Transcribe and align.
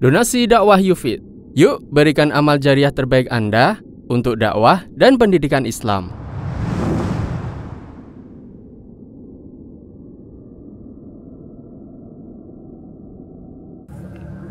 Donasi 0.00 0.48
dakwah 0.48 0.80
Yufid. 0.80 1.20
Yuk 1.52 1.84
berikan 1.92 2.32
amal 2.32 2.56
jariah 2.56 2.88
terbaik 2.88 3.28
Anda 3.28 3.84
untuk 4.08 4.40
dakwah 4.40 4.88
dan 4.96 5.20
pendidikan 5.20 5.68
Islam. 5.68 6.08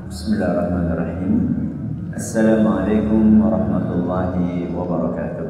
Bismillahirrahmanirrahim. 0.06 1.34
Assalamualaikum 2.14 3.42
warahmatullahi 3.42 4.70
wabarakatuh. 4.70 5.50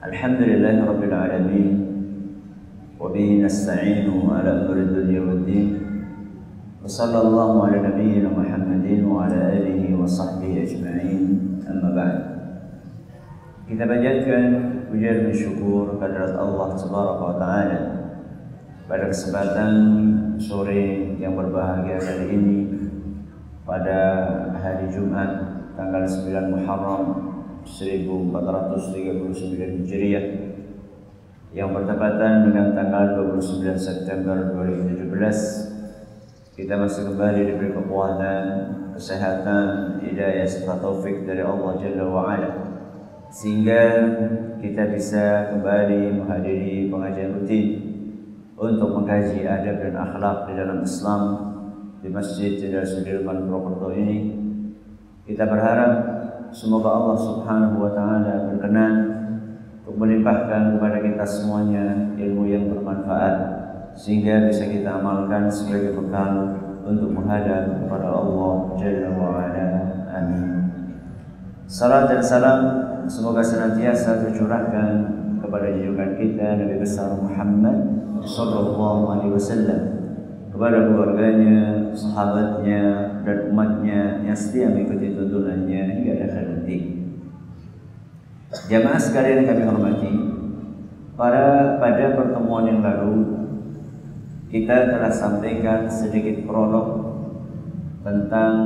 Alhamdulillahirabbil 0.00 1.12
alamin. 1.12 1.68
Wa 2.96 3.12
bihi 3.12 3.44
nasta'inu 3.44 4.32
ala 4.32 4.64
umuri 4.64 4.88
dunya 4.88 5.20
waddin. 5.20 5.87
وصلى 6.87 7.19
الله 7.21 7.67
على 7.67 7.77
نبينا 7.87 8.29
محمد 8.29 9.03
وعلى 9.07 9.39
آله 9.57 9.95
وصحبه 9.95 10.51
أجمعين 10.67 11.21
أما 11.63 11.89
بعد 11.95 12.17
Kita 13.63 13.87
panjatkan 13.87 14.43
pujian 14.91 15.23
dan 15.23 15.31
syukur 15.31 15.95
kehadirat 15.95 16.35
Allah 16.35 16.75
Subhanahu 16.75 17.31
wa 17.31 17.35
taala 17.39 17.79
pada 18.91 19.07
kesempatan 19.07 19.71
sore 20.35 21.15
yang 21.15 21.39
berbahagia 21.39 21.95
kali 21.95 22.35
ini 22.35 22.59
pada 23.63 23.99
hari 24.59 24.91
Jumat 24.91 25.63
tanggal 25.79 26.03
9 26.03 26.51
Muharram 26.51 27.03
1439 27.63 29.87
Hijriah 29.87 30.25
yang 31.55 31.71
bertepatan 31.71 32.51
dengan 32.51 32.75
tanggal 32.75 33.31
29 33.39 33.79
September 33.79 34.51
2017 34.59 35.66
kita 36.58 36.74
masih 36.74 37.06
kembali 37.06 37.54
diberi 37.54 37.70
kekuatan, 37.70 38.44
kesehatan, 38.98 40.02
hidayah 40.02 40.42
serta 40.42 40.82
taufik 40.82 41.22
dari 41.22 41.38
Allah 41.38 41.78
Jalla 41.78 42.04
wa 42.10 42.34
Ala 42.34 42.50
sehingga 43.30 43.78
kita 44.58 44.90
bisa 44.90 45.54
kembali 45.54 46.18
menghadiri 46.18 46.90
pengajian 46.90 47.38
rutin 47.38 47.66
untuk 48.58 48.90
mengkaji 48.90 49.46
adab 49.46 49.86
dan 49.86 49.94
akhlak 50.02 50.50
di 50.50 50.52
dalam 50.58 50.78
Islam 50.82 51.22
di 52.02 52.10
Masjid 52.10 52.58
Jenderal 52.58 52.90
Sudirman 52.90 53.46
Purwokerto 53.46 53.94
ini. 53.94 54.34
Kita 55.30 55.46
berharap 55.46 55.92
semoga 56.50 56.90
Allah 56.90 57.18
Subhanahu 57.22 57.86
wa 57.86 57.90
taala 57.94 58.50
berkenan 58.50 58.94
untuk 59.86 59.94
melimpahkan 59.94 60.74
kepada 60.74 61.06
kita 61.06 61.22
semuanya 61.22 62.18
ilmu 62.18 62.50
yang 62.50 62.66
bermanfaat 62.66 63.67
sehingga 63.98 64.46
bisa 64.46 64.70
kita 64.70 65.02
amalkan 65.02 65.50
sebagai 65.50 65.98
bekal 65.98 66.54
untuk 66.86 67.10
menghadap 67.10 67.82
kepada 67.82 68.06
Allah 68.14 68.78
Jalla 68.78 69.10
wa 69.18 69.42
Ala. 69.42 69.68
Amin. 70.14 70.46
Salam 71.66 72.06
dan 72.06 72.22
salam 72.22 72.60
semoga 73.10 73.42
senantiasa 73.42 74.22
tercurahkan 74.22 74.88
kepada 75.42 75.74
junjungan 75.74 76.14
kita 76.14 76.62
Nabi 76.62 76.78
besar 76.78 77.10
Muhammad 77.18 77.78
sallallahu 78.22 79.02
alaihi 79.18 79.34
wasallam 79.34 79.82
kepada 80.54 80.90
keluarganya, 80.90 81.90
sahabatnya 81.92 82.82
dan 83.26 83.50
umatnya 83.50 84.22
yang 84.22 84.38
setia 84.38 84.70
mengikuti 84.70 85.14
tuntunannya 85.14 85.82
hingga 85.98 86.12
akhir 86.22 86.44
nanti. 86.46 86.78
Jamaah 88.70 88.98
sekalian 88.98 89.44
yang 89.44 89.48
kami 89.54 89.62
hormati, 89.68 90.12
pada 91.14 91.76
pada 91.76 92.16
pertemuan 92.16 92.64
yang 92.64 92.80
lalu 92.80 93.38
kita 94.48 94.96
telah 94.96 95.12
sampaikan 95.12 95.84
sedikit 95.92 96.48
prolog 96.48 97.04
tentang 98.00 98.56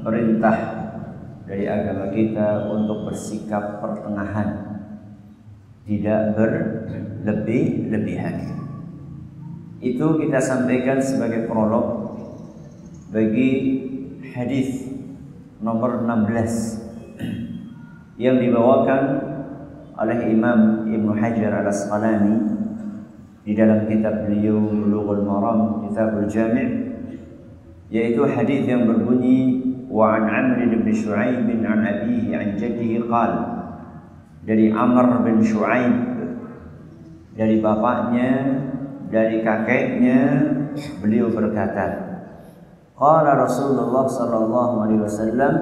perintah 0.00 0.56
dari 1.44 1.68
agama 1.68 2.08
kita 2.08 2.72
untuk 2.72 3.04
bersikap 3.04 3.84
pertengahan. 3.84 4.64
Tidak 5.84 6.32
berlebih-lebihan. 6.34 8.36
Itu 9.78 10.18
kita 10.18 10.40
sampaikan 10.40 11.04
sebagai 11.04 11.44
prolog 11.44 12.16
bagi 13.12 13.84
hadis 14.32 14.88
nomor 15.60 16.00
16 16.02 18.18
yang 18.24 18.40
dibawakan 18.40 19.20
oleh 20.00 20.32
Imam 20.32 20.88
Ibn 20.88 21.08
Hajar 21.20 21.60
al-Asqalani 21.60 22.55
di 23.46 23.54
dalam 23.54 23.86
kitab 23.86 24.26
beliau 24.26 24.58
Bulughul 24.58 25.22
Maram 25.22 25.86
Kitabul 25.86 26.26
Jami' 26.26 26.98
yaitu 27.86 28.26
hadis 28.26 28.66
yang 28.66 28.90
berbunyi 28.90 29.62
wa 29.86 30.18
an 30.18 30.26
Amr 30.26 30.66
bin 30.66 30.90
Shu'aib 30.90 31.46
an 31.46 31.86
abihi 31.86 32.34
an 32.34 32.58
jaddihi 32.58 33.06
qal. 33.06 33.32
Dari 34.42 34.74
Amr 34.74 35.22
bin 35.22 35.38
Shu'aib 35.46 35.94
dari 37.38 37.62
bapaknya 37.62 38.30
dari 39.06 39.46
kakeknya 39.46 40.18
beliau 40.98 41.30
berkata 41.30 42.02
Qala 42.96 43.38
Rasulullah 43.38 44.08
sallallahu 44.08 44.74
alaihi 44.82 45.04
wasallam 45.04 45.52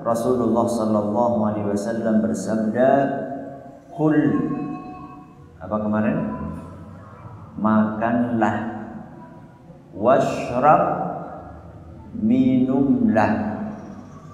Rasulullah 0.00 0.64
sallallahu 0.64 1.36
alaihi 1.42 1.68
wasallam 1.68 2.22
bersabda 2.22 2.90
kul 3.92 4.14
apa 5.58 5.76
kemarin 5.80 6.43
makanlah. 7.58 8.56
Washrab 9.94 10.84
minumlah. 12.18 13.32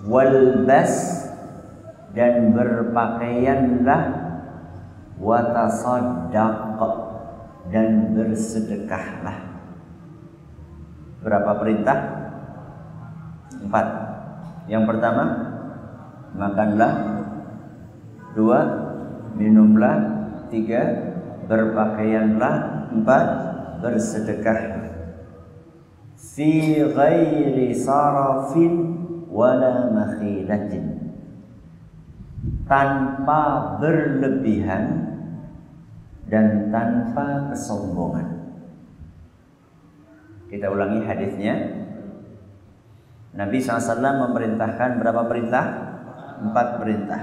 Walbas 0.09 0.93
dan 2.17 2.57
berpakaianlah. 2.57 4.03
Watasaddaq 5.21 6.81
dan 7.69 8.17
bersedekahlah. 8.17 9.39
Berapa 11.21 11.53
perintah? 11.61 11.99
Empat. 13.61 13.87
Yang 14.65 14.85
pertama 14.89 15.25
makanlah. 16.33 16.93
Dua 18.33 18.59
minumlah. 19.37 20.19
Tiga 20.51 20.83
berpakaianlah 21.47 22.55
Empat, 22.91 23.27
bersedekah 23.81 24.91
fi 26.21 26.83
ghairi 26.85 27.73
sarafin 27.73 28.75
wala 29.31 29.89
makhilatin 29.91 31.01
tanpa 32.69 33.77
berlebihan 33.83 35.11
dan 36.31 36.71
tanpa 36.71 37.51
kesombongan. 37.51 38.29
Kita 40.47 40.71
ulangi 40.71 41.03
hadisnya. 41.03 41.55
Nabi 43.31 43.63
SAW 43.63 44.03
memerintahkan 44.31 44.99
berapa 44.99 45.27
perintah? 45.27 45.67
Empat 46.43 46.83
perintah. 46.83 47.23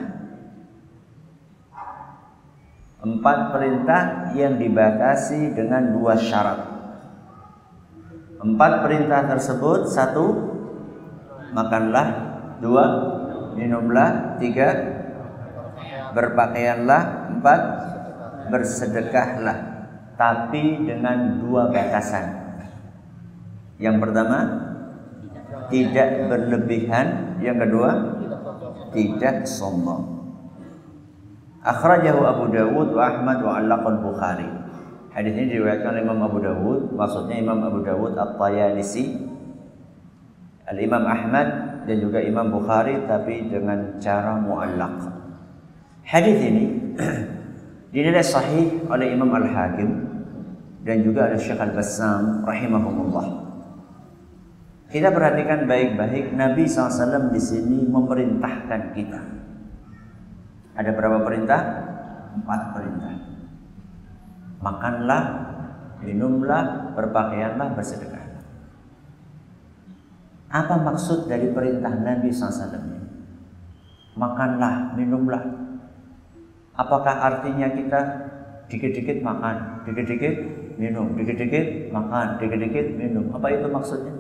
Empat 2.98 3.54
perintah 3.54 4.34
yang 4.34 4.58
dibatasi 4.58 5.54
dengan 5.54 5.94
dua 5.94 6.18
syarat. 6.18 6.66
Empat 8.42 8.72
perintah 8.82 9.22
tersebut 9.30 9.86
satu 9.86 10.26
makanlah, 11.54 12.08
dua 12.58 12.86
minumlah, 13.54 14.42
tiga 14.42 14.98
berpakaianlah, 16.18 17.38
empat 17.38 17.62
bersedekahlah. 18.50 19.58
Tapi 20.18 20.82
dengan 20.82 21.38
dua 21.38 21.70
batasan. 21.70 22.26
Yang 23.78 24.10
pertama 24.10 24.40
tidak 25.70 26.34
berlebihan, 26.34 27.38
yang 27.46 27.62
kedua 27.62 27.90
tidak 28.90 29.46
sombong. 29.46 30.17
Akhrajahu 31.68 32.24
Abu 32.24 32.46
Dawud 32.56 32.96
wa 32.96 33.04
Ahmad 33.04 33.44
wa 33.44 33.60
Allaqal 33.60 34.00
Bukhari. 34.00 34.48
Hadis 35.12 35.36
ini 35.36 35.52
diriwayatkan 35.52 36.00
oleh 36.00 36.04
Imam 36.08 36.24
Abu 36.24 36.40
Dawud, 36.40 36.96
maksudnya 36.96 37.44
Imam 37.44 37.60
Abu 37.60 37.84
Dawud 37.84 38.16
At-Tayalisi, 38.16 39.20
Al-Imam 40.64 41.04
Ahmad 41.04 41.48
dan 41.84 41.96
juga 42.00 42.24
Imam 42.24 42.56
Bukhari 42.56 43.04
tapi 43.04 43.52
dengan 43.52 44.00
cara 44.00 44.40
muallaq. 44.40 45.12
Hadis 46.08 46.40
ini 46.40 46.96
dinilai 47.92 48.24
sahih 48.24 48.88
oleh 48.88 49.12
Imam 49.12 49.28
Al-Hakim 49.28 49.92
dan 50.88 51.04
juga 51.04 51.28
oleh 51.28 51.40
Syekh 51.42 51.60
Al-Bassam 51.60 52.48
rahimahumullah. 52.48 53.28
Kita 54.88 55.12
perhatikan 55.12 55.68
baik-baik 55.68 56.32
Nabi 56.32 56.64
SAW 56.64 57.28
di 57.28 57.42
sini 57.44 57.84
memerintahkan 57.92 58.96
kita 58.96 59.47
ada 60.78 60.92
berapa 60.94 61.26
perintah? 61.26 61.62
Empat 62.38 62.62
perintah. 62.78 63.14
Makanlah, 64.62 65.24
minumlah, 66.06 66.94
berpakaianlah, 66.94 67.74
bersedekah. 67.74 68.46
Apa 70.54 70.80
maksud 70.80 71.26
dari 71.26 71.50
perintah 71.50 71.92
Nabi 71.92 72.30
SAW? 72.30 72.78
Makanlah, 74.14 74.94
minumlah. 74.94 75.44
Apakah 76.78 77.26
artinya 77.26 77.74
kita 77.74 78.02
dikit-dikit 78.70 79.26
makan, 79.26 79.82
dikit-dikit 79.90 80.36
minum, 80.78 81.18
dikit-dikit 81.18 81.90
makan, 81.90 82.38
dikit-dikit 82.38 82.86
minum? 83.02 83.34
Apa 83.34 83.50
itu 83.50 83.66
maksudnya? 83.66 84.14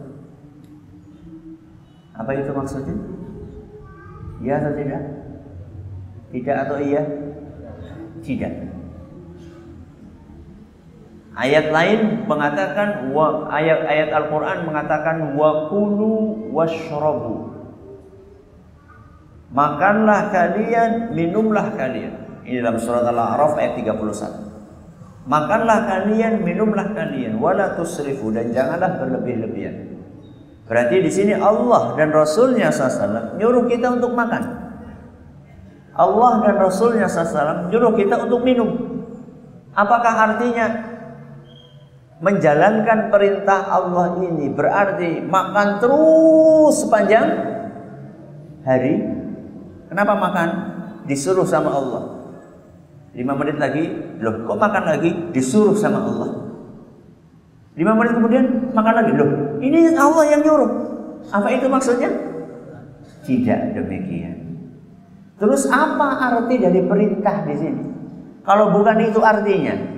Apa 2.18 2.34
itu 2.34 2.50
maksudnya? 2.50 2.98
Iya 4.42 4.54
atau 4.62 4.74
tidak? 4.74 5.17
Tidak 6.32 6.56
atau 6.68 6.78
iya? 6.84 7.04
Tidak. 8.20 8.54
Ayat 11.38 11.70
lain 11.70 12.26
mengatakan 12.26 13.14
ayat-ayat 13.46 14.10
Al-Qur'an 14.10 14.66
mengatakan 14.66 15.38
wa 15.38 15.70
kulu 15.70 16.50
washrabu. 16.50 17.54
Makanlah 19.54 20.34
kalian, 20.34 21.14
minumlah 21.14 21.78
kalian. 21.78 22.42
Ini 22.42 22.60
dalam 22.66 22.82
surat 22.82 23.06
Al-A'raf 23.06 23.56
ayat 23.56 23.80
31. 23.80 25.30
Makanlah 25.30 25.80
kalian, 25.88 26.42
minumlah 26.42 26.96
kalian, 26.98 27.38
wala 27.38 27.78
tusrifu 27.78 28.34
dan 28.34 28.52
janganlah 28.52 28.98
berlebih-lebihan. 28.98 30.04
Berarti 30.68 31.00
di 31.00 31.12
sini 31.12 31.34
Allah 31.38 31.96
dan 31.96 32.12
Rasulnya 32.12 32.68
SAW 32.74 33.40
nyuruh 33.40 33.72
kita 33.72 33.88
untuk 33.94 34.12
makan. 34.12 34.67
Allah 35.98 36.46
dan 36.46 36.56
Rasulnya 36.62 37.10
SAW 37.10 37.74
nyuruh 37.74 37.98
kita 37.98 38.22
untuk 38.30 38.46
minum. 38.46 38.70
Apakah 39.74 40.14
artinya 40.14 40.98
menjalankan 42.18 43.14
perintah 43.14 43.70
Allah 43.70 44.18
ini 44.22 44.50
berarti 44.50 45.22
makan 45.26 45.82
terus 45.82 46.86
sepanjang 46.86 47.28
hari. 48.66 48.94
Kenapa 49.90 50.14
makan? 50.18 50.50
Disuruh 51.06 51.46
sama 51.48 51.72
Allah. 51.72 52.04
Lima 53.18 53.34
menit 53.34 53.58
lagi, 53.58 53.90
loh 54.22 54.46
kok 54.46 54.60
makan 54.62 54.84
lagi? 54.86 55.10
Disuruh 55.34 55.74
sama 55.74 56.04
Allah. 56.04 56.30
Lima 57.78 57.94
menit 57.98 58.14
kemudian 58.18 58.46
makan 58.74 58.94
lagi, 59.02 59.12
loh 59.14 59.30
ini 59.62 59.94
Allah 59.98 60.26
yang 60.30 60.42
nyuruh. 60.46 60.72
Apa 61.34 61.48
itu 61.54 61.66
maksudnya? 61.70 62.10
Tidak 63.26 63.74
demikian. 63.74 64.47
Terus 65.38 65.70
apa 65.70 66.18
arti 66.34 66.58
dari 66.58 66.82
perintah 66.86 67.46
di 67.46 67.56
sini? 67.56 67.84
Kalau 68.42 68.74
bukan 68.74 68.98
itu 69.06 69.22
artinya, 69.22 69.98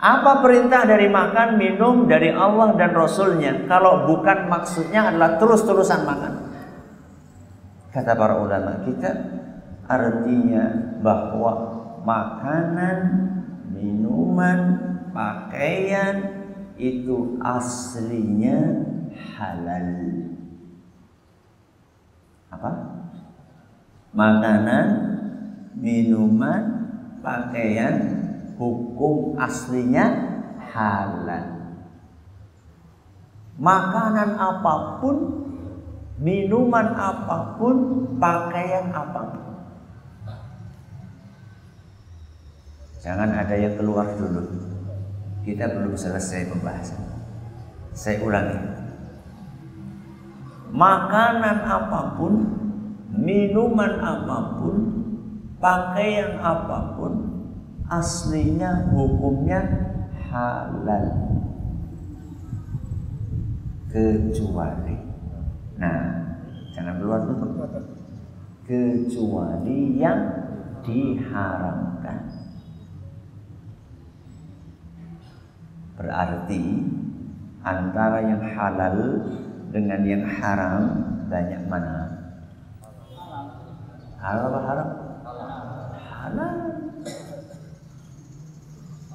apa 0.00 0.40
perintah 0.40 0.88
dari 0.88 1.12
makan, 1.12 1.60
minum 1.60 2.08
dari 2.08 2.32
Allah 2.32 2.72
dan 2.72 2.96
Rasulnya 2.96 3.68
Kalau 3.68 4.08
bukan 4.08 4.48
maksudnya 4.48 5.12
adalah 5.12 5.36
terus-terusan 5.36 6.08
makan 6.08 6.32
Kata 7.92 8.16
para 8.16 8.40
ulama 8.40 8.80
kita 8.88 9.12
Artinya 9.84 10.96
bahwa 11.04 11.52
makanan, 12.00 12.98
minuman, 13.76 14.60
pakaian 15.12 16.16
Itu 16.80 17.36
aslinya 17.44 18.88
halal 19.36 20.00
Apa? 22.56 22.99
Makanan, 24.10 24.86
minuman, 25.78 26.62
pakaian 27.22 27.94
hukum 28.58 29.38
aslinya 29.38 30.06
halal. 30.58 31.46
Makanan 33.60 34.34
apa 34.34 34.74
pun, 34.98 35.16
minuman 36.18 36.90
apa 36.96 37.54
pun, 37.54 37.76
pakaian 38.18 38.90
apa 38.90 39.20
pun. 39.30 39.46
Jangan 43.00 43.30
ada 43.32 43.56
yang 43.56 43.78
keluar 43.78 44.10
dulu. 44.18 44.44
Kita 45.40 45.70
belum 45.72 45.96
selesai 45.96 46.52
pembahasan. 46.52 47.00
Saya 47.96 48.20
ulangi. 48.20 48.58
Makanan 50.74 51.56
apa 51.64 52.00
pun, 52.20 52.59
minuman 53.14 53.98
apa 53.98 54.36
pun, 54.58 54.76
pakaian 55.58 56.38
apa 56.40 56.96
pun 56.96 57.12
aslinya 57.90 58.90
hukumnya 58.94 59.60
halal. 60.30 61.06
Kecuali 63.90 64.94
nah 65.74 66.30
jangan 66.70 67.02
keluar 67.02 67.26
dulu 67.26 67.66
kecuali 68.70 69.98
yang 69.98 70.20
diharamkan. 70.86 72.30
Berarti 75.98 76.64
antara 77.66 78.24
yang 78.24 78.40
halal 78.54 78.96
dengan 79.74 80.00
yang 80.06 80.24
haram 80.24 80.82
banyak 81.28 81.62
mana 81.66 82.09
halal 84.20 84.44
apa 84.52 84.60
haram 84.68 84.88
halal 86.08 86.56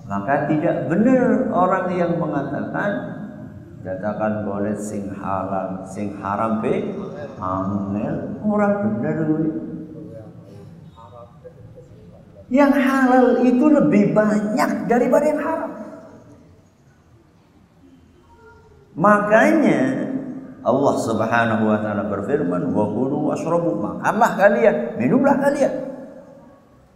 maka 0.06 0.36
tidak 0.46 0.86
benar 0.86 1.50
orang 1.50 1.86
yang 1.98 2.14
mengatakan 2.22 3.16
katakan 3.86 4.46
boleh 4.46 4.74
sing 4.78 5.14
halal, 5.14 5.86
sing 5.86 6.18
haram 6.18 6.62
be 6.62 6.94
angel 7.38 8.18
orang 8.42 8.74
benar 8.98 9.18
gue. 9.30 9.50
Yang 12.50 12.74
halal 12.78 13.26
itu 13.42 13.66
lebih 13.66 14.14
banyak 14.14 14.72
daripada 14.86 15.26
yang 15.26 15.42
haram. 15.42 15.72
Makanya 18.94 19.82
Allah 20.66 20.96
Subhanahu 20.98 21.64
wa 21.70 21.78
taala 21.78 22.10
berfirman, 22.10 22.74
"Wa 22.74 22.86
kulu 22.90 23.30
washrabu." 23.30 23.78
Makanlah 23.78 24.32
kalian, 24.34 24.98
minumlah 24.98 25.38
kalian. 25.38 25.96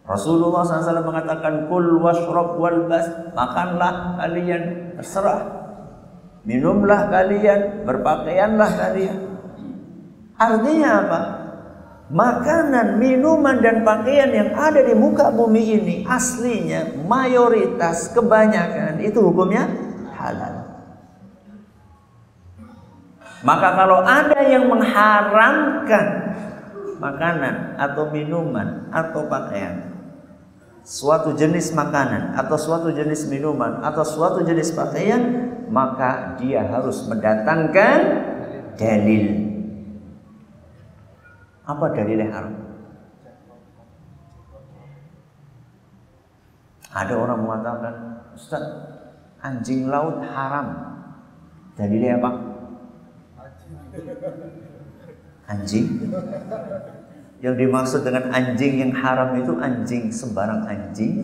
Rasulullah 0.10 0.66
SAW 0.66 1.06
mengatakan 1.06 1.70
kul 1.70 2.02
washrab 2.02 2.58
wal 2.58 2.90
bas 2.90 3.06
makanlah 3.38 4.18
kalian 4.18 4.98
terserah 4.98 5.46
minumlah 6.50 7.14
kalian 7.14 7.86
berpakaianlah 7.86 8.70
kalian 8.74 9.18
artinya 10.34 10.90
apa 11.06 11.20
makanan 12.10 12.98
minuman 12.98 13.62
dan 13.62 13.86
pakaian 13.86 14.34
yang 14.34 14.50
ada 14.58 14.82
di 14.82 14.98
muka 14.98 15.30
bumi 15.30 15.78
ini 15.78 15.96
aslinya 16.10 17.06
mayoritas 17.06 18.10
kebanyakan 18.10 18.98
itu 19.06 19.22
hukumnya 19.22 19.70
halal 20.18 20.59
maka 23.46 23.68
kalau 23.76 24.04
ada 24.04 24.40
yang 24.44 24.68
mengharamkan 24.68 26.36
makanan 27.00 27.80
atau 27.80 28.12
minuman 28.12 28.92
atau 28.92 29.24
pakaian 29.32 29.90
suatu 30.84 31.38
jenis 31.38 31.72
makanan 31.72 32.36
atau 32.36 32.58
suatu 32.58 32.90
jenis 32.92 33.30
minuman 33.30 33.80
atau 33.86 34.04
suatu 34.04 34.42
jenis 34.42 34.74
pakaian 34.76 35.54
maka 35.70 36.36
dia 36.42 36.66
harus 36.66 37.06
mendatangkan 37.06 38.00
dalil. 38.74 39.26
Apa 41.70 41.86
dalil 41.94 42.26
haram? 42.26 42.56
Ada 46.90 47.14
orang 47.14 47.40
mengatakan 47.46 47.96
Ustaz 48.34 48.66
anjing 49.46 49.86
laut 49.86 50.26
haram. 50.26 50.98
Dalilnya 51.78 52.18
apa 52.18 52.49
anjing 55.50 55.88
yang 57.40 57.56
dimaksud 57.56 58.04
dengan 58.04 58.30
anjing 58.36 58.84
yang 58.84 58.94
haram 58.94 59.34
itu 59.40 59.56
anjing 59.58 60.12
sembarang 60.12 60.68
anjing 60.68 61.24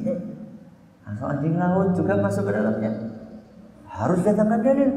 atau 1.05 1.25
anjing 1.29 1.55
laut 1.59 1.93
juga 1.93 2.17
masuk 2.17 2.49
ke 2.49 2.51
dalamnya. 2.55 2.91
Harus 3.85 4.19
datangkan 4.25 4.59
dalil. 4.63 4.91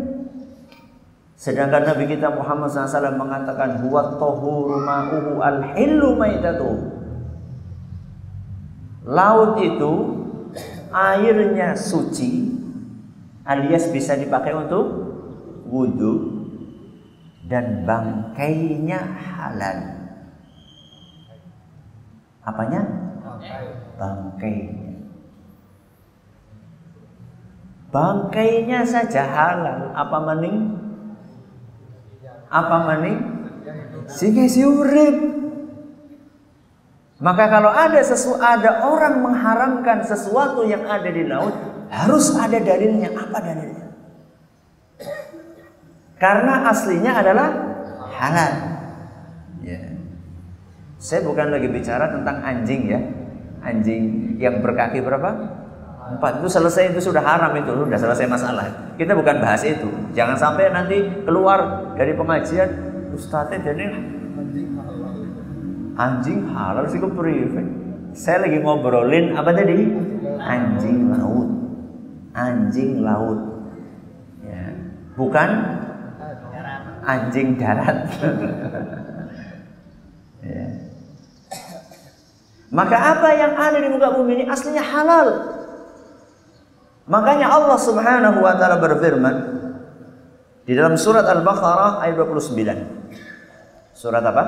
Sedangkan 1.39 1.87
Nabi 1.87 2.11
kita 2.11 2.35
Muhammad 2.35 2.67
SAW 2.73 3.15
mengatakan 3.15 3.79
huwa 3.79 4.19
tohuru 4.19 4.83
ma'uhu 4.83 5.39
al-hillu 5.39 6.19
maitatu. 6.19 6.99
Laut 9.07 9.61
itu 9.63 9.93
airnya 10.91 11.79
suci 11.79 12.51
alias 13.47 13.89
bisa 13.89 14.19
dipakai 14.19 14.53
untuk 14.57 14.87
wudhu 15.69 16.38
dan 17.49 17.89
bangkainya 17.89 19.01
halal. 19.17 19.79
Apanya? 22.45 22.81
Bangkainya. 23.97 24.89
Bangkainya 27.89 28.85
saja 28.85 29.25
halal. 29.25 29.97
Apa 29.97 30.17
mending? 30.29 30.77
Apa 32.49 32.77
mani? 32.85 33.13
Sing 34.09 34.37
isi 34.37 34.65
urip. 34.65 35.17
Maka 37.19 37.51
kalau 37.51 37.73
ada 37.73 37.99
sesu 38.05 38.39
ada 38.39 38.87
orang 38.87 39.21
mengharamkan 39.27 40.07
sesuatu 40.07 40.63
yang 40.63 40.87
ada 40.87 41.11
di 41.11 41.27
laut, 41.27 41.53
harus 41.91 42.31
ada 42.39 42.57
dalilnya. 42.63 43.11
Apa 43.11 43.43
dalilnya? 43.43 43.88
Karena 46.19 46.67
aslinya 46.67 47.15
adalah 47.15 47.49
halal. 48.19 48.53
Ya. 49.63 49.79
Saya 50.99 51.23
bukan 51.23 51.55
lagi 51.55 51.71
bicara 51.71 52.11
tentang 52.11 52.43
anjing 52.43 52.91
ya. 52.91 53.01
Anjing 53.63 54.35
yang 54.43 54.59
berkaki 54.59 54.99
berapa? 54.99 55.31
Empat 56.09 56.41
itu 56.41 56.49
selesai 56.51 56.97
itu 56.97 57.13
sudah 57.13 57.23
haram 57.23 57.55
itu 57.55 57.71
sudah 57.71 57.99
selesai 58.01 58.27
masalah. 58.27 58.67
Kita 58.99 59.15
bukan 59.15 59.39
bahas 59.39 59.63
itu. 59.63 59.87
Jangan 60.17 60.35
sampai 60.35 60.75
nanti 60.75 60.99
keluar 61.23 61.91
dari 61.95 62.17
pengajian 62.17 62.89
Ustadznya 63.15 63.59
jadi 63.63 63.85
Anjing 65.99 66.55
halal 66.55 66.87
sih 66.87 67.03
kok 67.03 67.11
Saya 68.15 68.47
lagi 68.47 68.59
ngobrolin 68.63 69.35
apa 69.35 69.51
tadi? 69.51 69.91
Anjing 70.39 71.11
laut. 71.11 71.49
Anjing 72.35 73.03
laut. 73.03 73.39
Ya. 74.47 74.71
Bukan 75.19 75.78
anjing 77.09 77.57
darat. 77.57 78.05
ya. 80.45 80.67
Maka 82.69 82.97
apa 83.17 83.29
yang 83.33 83.57
ada 83.57 83.81
di 83.81 83.89
muka 83.89 84.13
bumi 84.13 84.33
ini 84.37 84.45
aslinya 84.45 84.85
halal. 84.85 85.57
Makanya 87.09 87.49
Allah 87.49 87.81
Subhanahu 87.81 88.45
wa 88.45 88.53
taala 88.61 88.77
berfirman 88.77 89.37
di 90.69 90.77
dalam 90.77 91.01
surat 91.01 91.25
Al-Baqarah 91.25 92.05
ayat 92.05 92.21
29. 92.21 93.97
Surat 93.97 94.21
apa? 94.21 94.45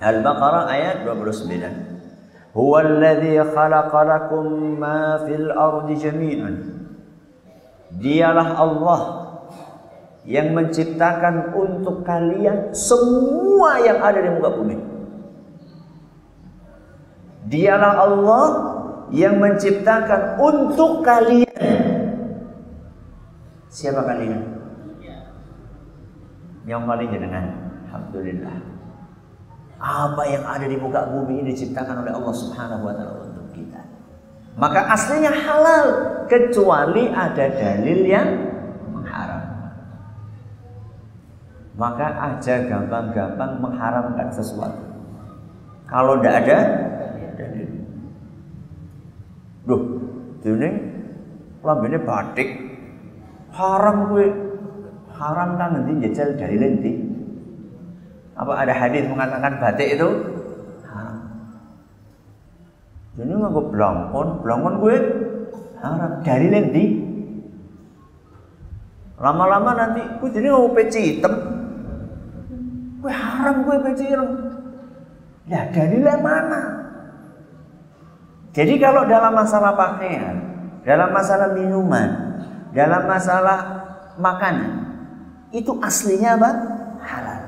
Al-Baqarah 0.00 0.64
ayat 0.72 1.04
29. 1.04 2.56
Huwa 2.56 2.80
alladhi 2.80 3.36
khalaqa 3.36 4.00
lakum 4.08 4.80
ma 4.80 5.20
fil 5.28 5.52
ardi 5.52 6.00
jami'an. 6.00 6.54
Dialah 8.00 8.48
Allah 8.56 9.23
yang 10.24 10.56
menciptakan 10.56 11.52
untuk 11.52 12.04
kalian 12.04 12.72
semua 12.72 13.80
yang 13.80 14.00
ada 14.00 14.18
di 14.20 14.30
muka 14.32 14.50
bumi. 14.56 14.76
Dialah 17.44 17.92
Allah 18.08 18.46
yang 19.12 19.36
menciptakan 19.36 20.40
untuk 20.40 21.04
kalian. 21.04 21.46
Siapa 23.68 24.00
kalian? 24.00 24.40
Yang 26.64 26.82
paling 26.88 27.08
jenengan. 27.12 27.46
Alhamdulillah 27.84 28.74
apa 29.84 30.22
yang 30.24 30.44
ada 30.48 30.64
di 30.64 30.80
muka 30.80 31.04
bumi 31.12 31.44
ini 31.44 31.52
diciptakan 31.52 32.08
oleh 32.08 32.12
Allah 32.16 32.34
Subhanahu 32.34 32.88
wa 32.88 32.94
taala 32.96 33.20
untuk 33.28 33.52
kita. 33.52 33.84
Maka 34.56 34.88
aslinya 34.88 35.28
halal 35.28 35.86
kecuali 36.24 37.12
ada 37.12 37.52
dalil 37.52 38.00
yang 38.08 38.28
mengharamkan. 38.96 39.76
Maka 41.74 42.06
aja 42.06 42.70
gampang-gampang 42.70 43.58
mengharamkan 43.58 44.30
sesuatu. 44.30 44.78
Kalau 45.90 46.22
tidak 46.22 46.34
ada. 46.46 46.58
Duh, 49.64 49.80
ini 50.44 50.70
lambene 51.64 51.96
batik 52.04 52.48
haram 53.54 54.12
gue 54.12 54.28
haram 55.16 55.56
kan 55.56 55.72
nanti 55.72 56.04
jajal 56.04 56.36
dari 56.36 56.60
nanti 56.60 56.92
apa 58.34 58.52
ada 58.52 58.74
hadis 58.76 59.08
mengatakan 59.08 59.56
batik 59.62 59.94
itu 59.94 60.08
haram. 60.84 61.16
Jadi 63.14 63.30
nggak 63.30 63.66
blangkon, 63.72 64.28
blangkon 64.42 64.74
gue 64.82 64.96
haram 65.80 66.12
dari 66.26 66.46
nanti. 66.50 66.84
Lama-lama 69.16 69.70
nanti 69.78 70.02
gue 70.18 70.28
jadi 70.28 70.50
mau 70.50 70.68
peci 70.74 71.00
hitam. 71.14 71.53
Gue 73.04 73.12
haram 73.12 73.68
gue 73.68 73.76
peci 73.84 74.08
hitam. 74.08 74.32
Ya 75.44 75.68
dari 75.68 76.00
mana? 76.00 76.60
Jadi 78.56 78.80
kalau 78.80 79.04
dalam 79.04 79.36
masalah 79.36 79.76
pakaian, 79.76 80.40
dalam 80.88 81.12
masalah 81.12 81.52
minuman, 81.52 82.40
dalam 82.72 83.04
masalah 83.04 83.60
makanan, 84.16 84.88
itu 85.52 85.68
aslinya 85.84 86.40
apa? 86.40 86.50
Halal. 87.04 87.40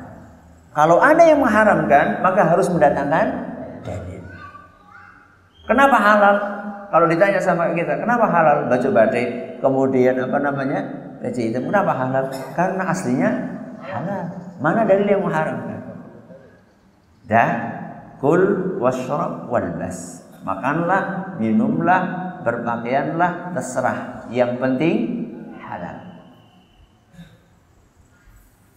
Kalau 0.77 1.01
ada 1.01 1.25
yang 1.25 1.41
mengharamkan, 1.41 2.21
maka 2.21 2.53
harus 2.53 2.69
mendatangkan 2.69 3.27
dalil. 3.81 4.21
Kenapa 5.65 5.97
halal? 5.97 6.37
Kalau 6.93 7.07
ditanya 7.09 7.41
sama 7.41 7.73
kita, 7.73 7.97
kenapa 7.97 8.29
halal 8.29 8.69
baju 8.69 8.89
batik, 8.93 9.57
kemudian 9.65 10.21
apa 10.21 10.37
namanya 10.37 10.85
baju 11.25 11.41
hitam, 11.41 11.65
kenapa 11.65 11.93
halal? 11.97 12.25
Karena 12.53 12.83
aslinya 12.93 13.31
halal. 13.81 14.46
Mana 14.57 14.89
dalil 14.89 15.09
yang 15.09 15.23
mengharamkan? 15.25 15.81
Dan 17.27 17.51
kul 18.23 18.77
washrab 18.81 19.51
walbas. 19.51 20.25
Makanlah, 20.47 21.37
minumlah, 21.43 22.03
berpakaianlah, 22.47 23.51
terserah. 23.53 24.31
Yang 24.31 24.53
penting 24.63 24.97
halal. 25.59 26.07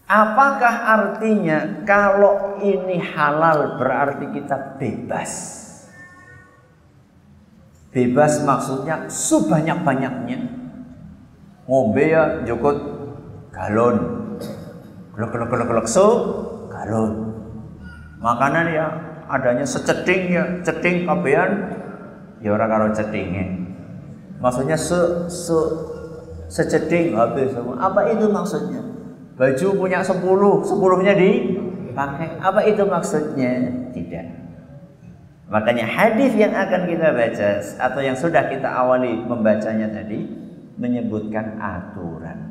Apakah 0.09 0.75
artinya 0.89 1.86
kalau 1.86 2.57
ini 2.65 2.98
halal 2.98 3.77
berarti 3.77 4.25
kita 4.33 4.81
bebas? 4.81 5.31
Bebas 7.93 8.41
maksudnya 8.41 9.05
sebanyak-banyaknya. 9.05 10.39
Ngombe 11.69 12.05
ya 12.09 12.41
jukut 12.50 12.77
galon. 13.53 14.28
Gelek 15.20 15.36
gelek 15.36 15.50
gelek 15.52 15.68
gelek 15.68 15.88
so 15.92 16.08
galon. 16.72 17.36
Makanan 18.24 18.72
ya 18.72 18.88
adanya 19.28 19.68
seceding 19.68 20.32
ya, 20.32 20.44
ceding 20.64 21.04
kabehan 21.04 21.76
ya 22.40 22.56
orang 22.56 22.72
karo 22.72 22.88
cedingnya. 22.96 23.68
Maksudnya 24.40 24.80
se 24.80 25.28
se 25.28 25.60
seceding 26.48 27.20
habis 27.20 27.52
semua. 27.52 27.76
Apa 27.84 28.08
itu 28.16 28.32
maksudnya? 28.32 28.80
Baju 29.36 29.68
punya 29.76 30.00
sepuluh, 30.00 30.64
sepuluhnya 30.64 31.12
dipakai. 31.20 32.40
Apa 32.40 32.64
itu 32.64 32.88
maksudnya? 32.88 33.92
Tidak. 33.92 34.26
Makanya 35.52 35.84
hadis 35.84 36.32
yang 36.40 36.56
akan 36.56 36.88
kita 36.88 37.12
baca 37.12 37.50
atau 37.60 38.00
yang 38.00 38.16
sudah 38.16 38.48
kita 38.48 38.72
awali 38.72 39.20
membacanya 39.20 39.92
tadi 39.92 40.32
menyebutkan 40.80 41.60
aturan. 41.60 42.49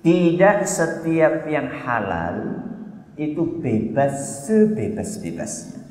Tidak 0.00 0.64
setiap 0.64 1.44
yang 1.44 1.68
halal 1.84 2.64
itu 3.20 3.60
bebas 3.60 4.48
sebebas-bebasnya. 4.48 5.84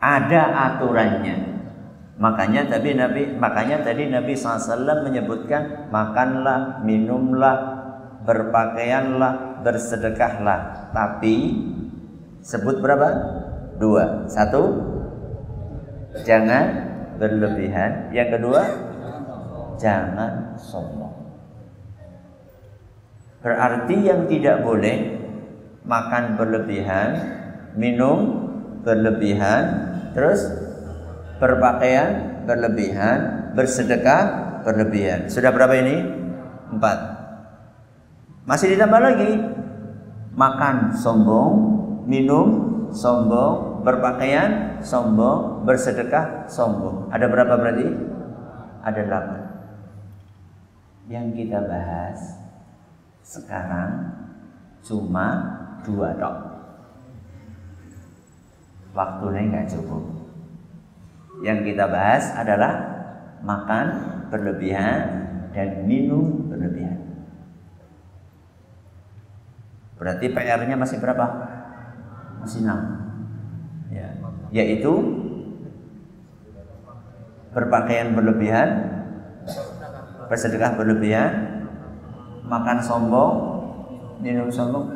Ada 0.00 0.42
aturannya. 0.72 1.60
Makanya 2.16 2.72
tadi 2.72 2.96
Nabi 2.96 3.36
makanya 3.36 3.84
tadi 3.84 4.08
Nabi 4.08 4.32
SAW 4.32 5.04
menyebutkan 5.04 5.92
makanlah, 5.92 6.80
minumlah, 6.84 7.56
berpakaianlah, 8.24 9.64
bersedekahlah. 9.64 10.92
Tapi 10.92 11.36
sebut 12.40 12.80
berapa? 12.80 13.08
Dua. 13.80 14.28
Satu, 14.28 14.64
jangan 16.24 16.64
berlebihan. 17.16 18.12
Yang 18.12 18.40
kedua, 18.40 18.62
jangan 19.80 20.56
sombong. 20.60 21.09
Berarti 23.40 23.96
yang 24.04 24.28
tidak 24.28 24.60
boleh 24.60 25.16
makan 25.88 26.36
berlebihan, 26.36 27.08
minum 27.72 28.48
berlebihan, 28.84 29.64
terus 30.12 30.44
berpakaian 31.40 32.44
berlebihan, 32.44 33.50
bersedekah 33.56 34.22
berlebihan. 34.60 35.32
Sudah 35.32 35.56
berapa 35.56 35.72
ini? 35.72 35.96
Empat. 36.76 36.98
Masih 38.44 38.76
ditambah 38.76 39.00
lagi. 39.00 39.32
Makan 40.36 40.94
sombong, 40.94 41.52
minum 42.04 42.46
sombong, 42.92 43.80
berpakaian 43.82 44.78
sombong, 44.84 45.64
bersedekah 45.64 46.44
sombong. 46.44 47.08
Ada 47.08 47.26
berapa 47.26 47.56
berarti? 47.56 47.88
Ada 48.84 49.00
delapan. 49.04 49.40
Yang 51.10 51.26
kita 51.34 51.58
bahas 51.66 52.39
sekarang 53.30 54.10
cuma 54.82 55.26
dua 55.86 56.18
dok. 56.18 56.36
Waktunya 58.90 59.46
nggak 59.46 59.70
cukup. 59.70 60.02
Yang 61.46 61.72
kita 61.72 61.86
bahas 61.86 62.34
adalah 62.34 62.72
makan 63.46 63.86
berlebihan 64.34 65.02
dan 65.54 65.86
minum 65.86 66.50
berlebihan. 66.50 66.98
Berarti 69.94 70.26
PR-nya 70.34 70.74
masih 70.74 70.98
berapa? 70.98 71.26
Masih 72.42 72.66
6. 72.66 73.94
Ya. 73.94 74.08
Yaitu 74.50 74.90
berpakaian 77.54 78.16
berlebihan, 78.16 78.68
bersedekah 80.26 80.74
berlebihan, 80.74 81.49
makan 82.50 82.78
sombong, 82.82 83.34
minum 84.18 84.50
sombong. 84.50 84.90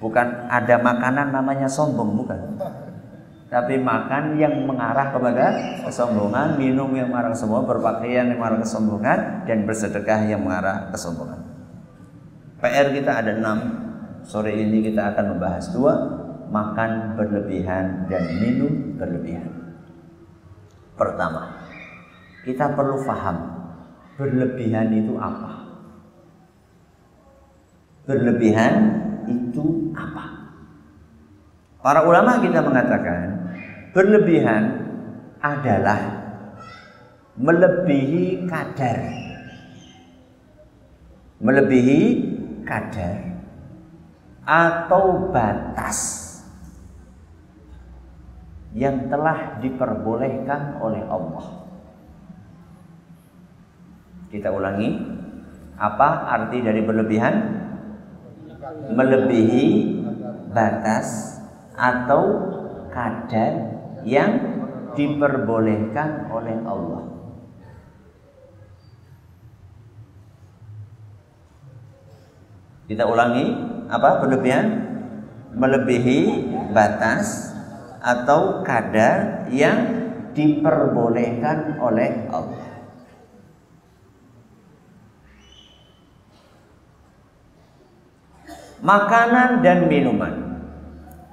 Bukan 0.00 0.26
ada 0.48 0.80
makanan 0.80 1.32
namanya 1.32 1.68
sombong, 1.68 2.16
bukan. 2.16 2.40
Tapi 3.52 3.78
makan 3.78 4.34
yang 4.34 4.66
mengarah 4.66 5.14
kepada 5.14 5.54
kesombongan, 5.86 6.58
minum 6.58 6.90
yang 6.96 7.12
mengarah 7.12 7.30
kesombongan, 7.36 7.68
berpakaian 7.70 8.24
yang 8.32 8.38
mengarah 8.40 8.60
kesombongan, 8.64 9.18
dan 9.46 9.58
bersedekah 9.62 10.20
yang 10.26 10.42
mengarah 10.42 10.90
kesombongan. 10.90 11.40
PR 12.58 12.90
kita 12.90 13.20
ada 13.20 13.36
enam. 13.36 13.58
Sore 14.24 14.56
ini 14.56 14.80
kita 14.80 15.12
akan 15.12 15.36
membahas 15.36 15.68
dua, 15.76 15.92
makan 16.48 17.12
berlebihan 17.14 18.08
dan 18.08 18.24
minum 18.40 18.96
berlebihan. 18.96 19.52
Pertama, 20.96 21.68
kita 22.48 22.72
perlu 22.72 23.04
paham 23.04 23.36
berlebihan 24.16 24.88
itu 24.96 25.14
apa? 25.20 25.63
Berlebihan 28.04 28.74
itu 29.24 29.92
apa? 29.96 30.52
Para 31.80 32.04
ulama 32.04 32.40
kita 32.44 32.60
mengatakan 32.60 33.48
berlebihan 33.96 34.62
adalah 35.40 36.00
melebihi 37.40 38.44
kadar. 38.44 38.98
Melebihi 41.40 42.00
kadar 42.64 43.36
atau 44.44 45.32
batas 45.32 46.24
yang 48.76 49.06
telah 49.08 49.60
diperbolehkan 49.62 50.82
oleh 50.82 51.00
Allah. 51.08 51.46
Kita 54.28 54.50
ulangi, 54.50 54.98
apa 55.78 56.08
arti 56.26 56.58
dari 56.58 56.82
berlebihan? 56.82 57.63
Melebihi 58.94 59.66
batas 60.54 61.40
atau 61.74 62.22
kadar 62.88 63.52
yang 64.06 64.32
diperbolehkan 64.94 66.30
oleh 66.30 66.56
Allah. 66.64 67.02
Kita 72.84 73.08
ulangi, 73.08 73.46
apa 73.88 74.20
berlebihan? 74.20 74.66
Melebihi 75.54 76.20
batas 76.74 77.54
atau 78.02 78.60
kadar 78.66 79.48
yang 79.48 80.04
diperbolehkan 80.36 81.78
oleh 81.80 82.28
Allah. 82.28 82.73
Makanan 88.84 89.64
dan 89.64 89.88
minuman. 89.88 90.60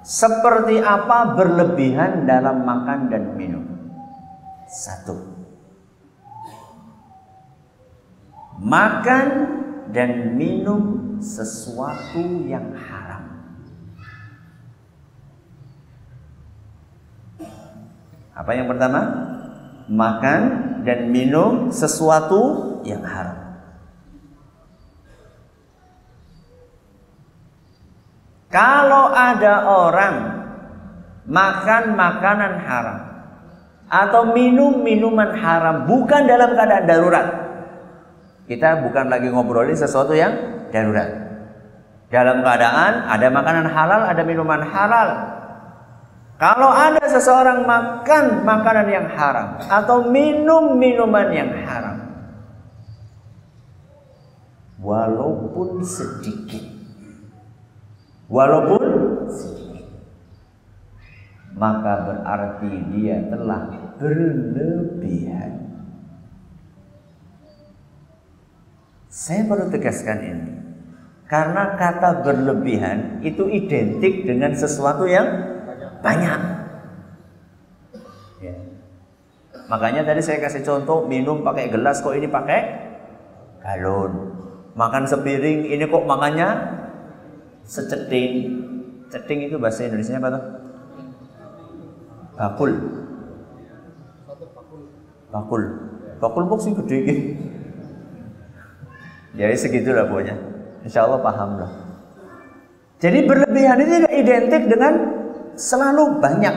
Seperti 0.08 0.80
apa 0.80 1.36
berlebihan 1.36 2.24
dalam 2.24 2.64
makan 2.64 3.12
dan 3.12 3.36
minum? 3.36 3.68
Satu. 4.72 5.20
Makan 8.56 9.28
dan 9.92 10.40
minum 10.40 11.20
sesuatu 11.20 12.48
yang 12.48 12.72
haram. 12.72 13.24
Apa 18.32 18.52
yang 18.56 18.72
pertama? 18.72 19.02
Makan 19.92 20.42
dan 20.88 21.12
minum 21.12 21.68
sesuatu 21.68 22.80
yang 22.88 23.04
haram. 23.04 23.41
Kalau 28.52 29.16
ada 29.16 29.64
orang 29.64 30.16
makan 31.24 31.96
makanan 31.96 32.54
haram 32.68 33.00
atau 33.88 34.32
minum 34.36 34.84
minuman 34.84 35.32
haram 35.36 35.88
bukan 35.88 36.28
dalam 36.28 36.52
keadaan 36.56 36.86
darurat. 36.88 37.28
Kita 38.52 38.84
bukan 38.84 39.08
lagi 39.08 39.32
ngobrolin 39.32 39.76
sesuatu 39.76 40.12
yang 40.12 40.36
darurat. 40.72 41.08
Dalam 42.12 42.44
keadaan 42.44 43.08
ada 43.08 43.28
makanan 43.32 43.68
halal, 43.72 44.02
ada 44.04 44.22
minuman 44.28 44.60
halal. 44.68 45.10
Kalau 46.36 46.74
ada 46.74 47.06
seseorang 47.08 47.64
makan 47.64 48.44
makanan 48.44 48.88
yang 48.92 49.08
haram 49.16 49.62
atau 49.62 50.12
minum 50.12 50.76
minuman 50.76 51.30
yang 51.32 51.54
haram, 51.64 52.02
walaupun 54.82 55.86
sedikit, 55.86 56.81
walaupun 58.32 58.84
sedikit, 59.28 59.92
maka 61.52 61.94
berarti 62.08 62.72
dia 62.96 63.28
telah 63.28 63.92
berlebihan. 64.00 65.52
Saya 69.12 69.44
perlu 69.44 69.68
tegaskan 69.68 70.20
ini. 70.24 70.52
Karena 71.28 71.80
kata 71.80 72.28
berlebihan 72.28 73.24
itu 73.24 73.48
identik 73.48 74.28
dengan 74.28 74.52
sesuatu 74.52 75.08
yang 75.08 75.28
banyak. 76.04 76.40
Ya. 78.44 78.56
Makanya 79.72 80.04
tadi 80.04 80.20
saya 80.20 80.44
kasih 80.44 80.64
contoh 80.68 81.08
minum 81.08 81.40
pakai 81.40 81.72
gelas 81.72 82.04
kok 82.04 82.20
ini 82.20 82.28
pakai 82.28 82.60
galon. 83.64 84.36
Makan 84.76 85.08
sepiring 85.08 85.72
ini 85.72 85.88
kok 85.88 86.04
makannya 86.04 86.50
seceting. 87.66 88.34
Ceting 89.12 89.40
itu 89.52 89.60
bahasa 89.60 89.84
Indonesia 89.86 90.16
apa 90.16 90.30
tuh? 90.32 90.44
Bakul. 92.40 92.72
Bakul. 95.32 95.62
Bakul 96.22 96.44
box 96.48 96.60
sih 96.70 96.74
gede 96.76 96.98
gitu. 97.06 97.24
Jadi 99.36 99.56
segitulah 99.58 100.06
pokoknya. 100.08 100.36
Insya 100.84 101.08
Allah 101.08 101.20
paham 101.24 101.52
lah. 101.60 101.72
Jadi 103.02 103.26
berlebihan 103.26 103.82
ini 103.82 103.92
tidak 103.98 104.14
identik 104.14 104.64
dengan 104.70 104.94
selalu 105.58 106.22
banyak. 106.22 106.56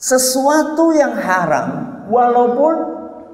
Sesuatu 0.00 0.96
yang 0.96 1.16
haram 1.16 1.68
walaupun 2.08 2.74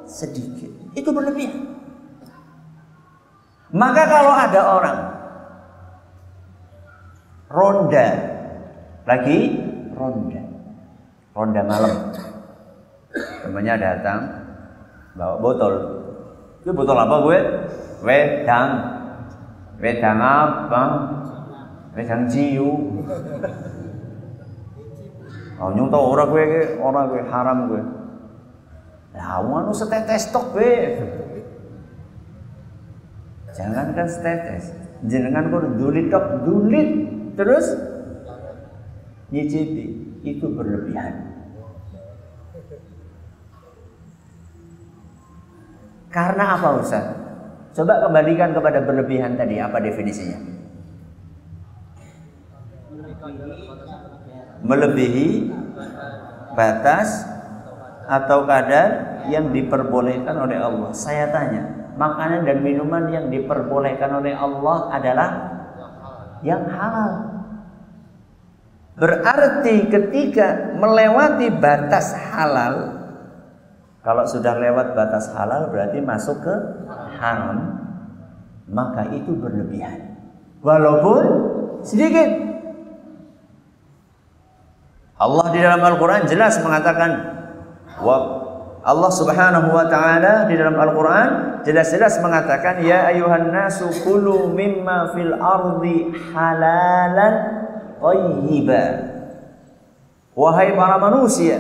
sedikit 0.06 0.70
itu 0.98 1.10
berlebihan. 1.10 1.75
Maka 3.76 4.02
kalau 4.08 4.32
ada 4.32 4.60
orang 4.80 4.98
ronda 7.52 8.08
lagi 9.04 9.38
ronda 9.92 10.42
ronda 11.36 11.60
malam 11.60 11.96
temannya 13.44 13.74
datang 13.76 14.20
bawa 15.12 15.36
botol. 15.40 15.72
Itu 16.64 16.72
botol 16.72 16.98
apa 16.98 17.16
gue? 17.24 17.38
Wedang. 18.04 18.68
Wedang 19.80 20.18
apa? 20.20 20.82
Wedang 21.96 22.28
ciu. 22.32 23.00
Oh 25.56 25.72
nyung 25.72 25.88
orang 25.88 26.28
gue 26.32 26.44
orang 26.80 27.04
gue 27.12 27.22
haram 27.28 27.58
gue. 27.72 27.82
Lah 29.16 29.40
anu 29.40 29.72
setetes 29.72 30.28
tok 30.32 30.52
gue 30.52 30.72
jangan 33.56 33.96
kan 33.96 34.06
setetes 34.06 34.76
jenengan 35.08 35.48
kok 35.48 35.80
dulit 35.80 36.12
tok 36.12 36.44
dulit 36.44 36.88
terus 37.34 37.66
nyicipi 39.32 39.96
itu 40.22 40.46
berlebihan 40.52 41.36
Karena 46.16 46.56
apa 46.56 46.80
Ustaz? 46.80 47.04
Coba 47.76 48.08
kembalikan 48.08 48.56
kepada 48.56 48.80
berlebihan 48.80 49.36
tadi, 49.36 49.60
apa 49.60 49.76
definisinya? 49.84 50.40
Melebihi 54.64 55.52
batas 56.56 57.28
atau 58.08 58.48
kadar 58.48 59.20
yang 59.28 59.52
diperbolehkan 59.52 60.40
oleh 60.40 60.56
Allah. 60.56 60.88
Saya 60.96 61.28
tanya, 61.28 61.85
makanan 61.96 62.44
dan 62.44 62.60
minuman 62.60 63.08
yang 63.10 63.26
diperbolehkan 63.32 64.12
oleh 64.20 64.36
Allah 64.36 64.78
adalah 64.92 65.28
yang 66.44 66.68
halal. 66.68 67.12
Berarti 68.96 69.92
ketika 69.92 70.76
melewati 70.76 71.52
batas 71.52 72.16
halal, 72.32 72.96
kalau 74.00 74.24
sudah 74.24 74.56
lewat 74.56 74.96
batas 74.96 75.28
halal 75.36 75.68
berarti 75.68 76.00
masuk 76.00 76.40
ke 76.40 76.54
haram, 77.20 77.76
maka 78.70 79.10
itu 79.12 79.36
berlebihan. 79.36 80.16
Walaupun 80.64 81.22
sedikit. 81.84 82.46
Allah 85.16 85.46
di 85.48 85.64
dalam 85.64 85.80
Al-Quran 85.80 86.28
jelas 86.28 86.60
mengatakan 86.60 87.10
Allah 88.86 89.10
Subhanahu 89.10 89.74
wa 89.74 89.90
taala 89.90 90.46
di 90.46 90.54
dalam 90.54 90.78
Al-Qur'an 90.78 91.58
jelas-jelas 91.66 92.22
mengatakan 92.22 92.86
ya 92.86 93.10
ayuhan 93.10 93.50
nasu 93.50 93.90
kulu 94.06 94.54
mimma 94.54 95.10
fil 95.10 95.34
ardi 95.34 96.14
halalan 96.30 97.34
thayyiban. 97.98 98.94
Wahai 100.38 100.70
para 100.78 101.02
manusia, 101.02 101.58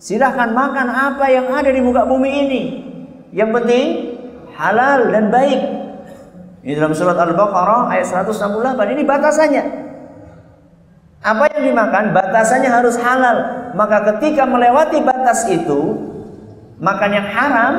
silahkan 0.00 0.56
makan 0.56 0.88
apa 0.88 1.28
yang 1.28 1.52
ada 1.52 1.68
di 1.68 1.84
muka 1.84 2.08
bumi 2.08 2.30
ini. 2.48 2.62
Yang 3.36 3.50
penting 3.60 3.86
halal 4.56 5.12
dan 5.12 5.28
baik. 5.28 5.60
Ini 6.64 6.72
dalam 6.72 6.96
surat 6.96 7.20
Al-Baqarah 7.20 7.92
ayat 7.92 8.08
168 8.08 8.94
ini 8.96 9.02
batasannya. 9.04 9.64
Apa 11.20 11.52
yang 11.52 11.68
dimakan 11.68 12.16
batasannya 12.16 12.70
harus 12.72 12.96
halal. 12.96 13.36
Maka 13.76 14.16
ketika 14.16 14.48
melewati 14.48 15.04
batas 15.04 15.44
itu, 15.52 16.09
makan 16.80 17.10
yang 17.12 17.28
haram 17.28 17.74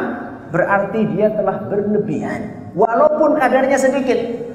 berarti 0.54 1.10
dia 1.18 1.34
telah 1.34 1.66
berlebihan 1.68 2.72
walaupun 2.78 3.36
kadarnya 3.36 3.76
sedikit. 3.76 4.48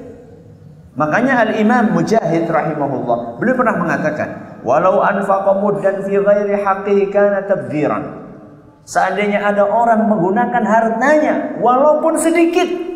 Makanya 0.97 1.45
Al-Imam 1.45 1.93
Mujahid 1.93 2.49
rahimahullah 2.49 3.37
beliau 3.37 3.53
pernah 3.53 3.77
mengatakan, 3.77 4.29
"Walau 4.65 4.97
anfaqa 5.05 5.61
muddan 5.61 6.01
fi 6.01 6.17
ghairi 6.17 6.57
haqqihi 6.57 7.13
kana 7.13 7.45
tabdziran." 7.45 8.25
Seandainya 8.87 9.45
ada 9.45 9.67
orang 9.67 10.09
menggunakan 10.09 10.63
hartanya 10.63 11.59
walaupun 11.59 12.17
sedikit 12.17 12.87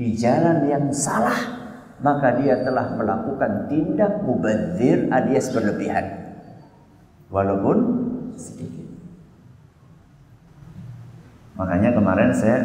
di 0.00 0.16
jalan 0.16 0.64
yang 0.64 0.88
salah 0.96 1.36
maka 2.00 2.40
dia 2.40 2.64
telah 2.64 2.96
melakukan 2.96 3.68
tindak 3.68 4.24
mubadzir 4.24 5.12
alias 5.12 5.52
berlebihan 5.52 6.08
walaupun 7.28 7.78
sedikit 8.32 8.89
makanya 11.60 11.92
kemarin 11.92 12.32
saya 12.32 12.58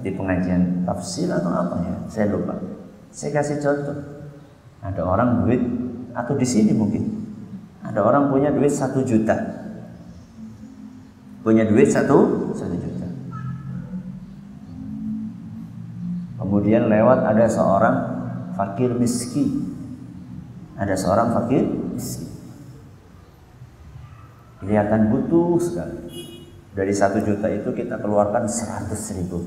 di 0.00 0.16
pengajian 0.16 0.88
tafsir 0.88 1.28
atau 1.28 1.52
apa 1.52 1.76
ya 1.84 1.94
saya 2.08 2.32
lupa 2.32 2.56
saya 3.12 3.36
kasih 3.36 3.60
contoh 3.60 3.96
ada 4.80 5.02
orang 5.04 5.44
duit 5.44 5.60
atau 6.16 6.32
di 6.40 6.46
sini 6.48 6.72
mungkin 6.72 7.04
ada 7.84 8.00
orang 8.00 8.32
punya 8.32 8.48
duit 8.48 8.72
satu 8.72 9.04
juta 9.04 9.36
punya 11.44 11.68
duit 11.68 11.92
satu 11.92 12.48
satu 12.56 12.76
juta 12.80 13.08
kemudian 16.40 16.88
lewat 16.88 17.28
ada 17.28 17.44
seorang 17.44 17.96
fakir 18.60 18.92
miskin. 18.92 19.72
Ada 20.76 20.92
seorang 20.96 21.32
fakir 21.32 21.64
miskin. 21.96 22.28
Kelihatan 24.60 25.08
butuh 25.08 25.56
sekali. 25.56 26.29
Dari 26.80 26.96
satu 26.96 27.20
juta 27.20 27.52
itu 27.52 27.76
kita 27.76 28.00
keluarkan 28.00 28.48
seratus 28.48 29.12
ribu. 29.12 29.44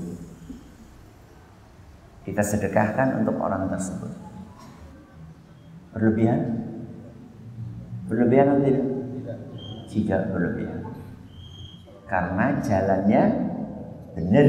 Kita 2.21 2.45
sedekahkan 2.45 3.25
untuk 3.25 3.41
orang 3.41 3.73
tersebut. 3.73 4.13
Berlebihan? 5.97 6.41
Berlebihan 8.05 8.53
atau 8.53 8.61
tidak? 8.61 8.85
Tidak 9.89 10.21
berlebihan. 10.29 10.81
Karena 12.05 12.61
jalannya 12.61 13.23
benar 14.13 14.47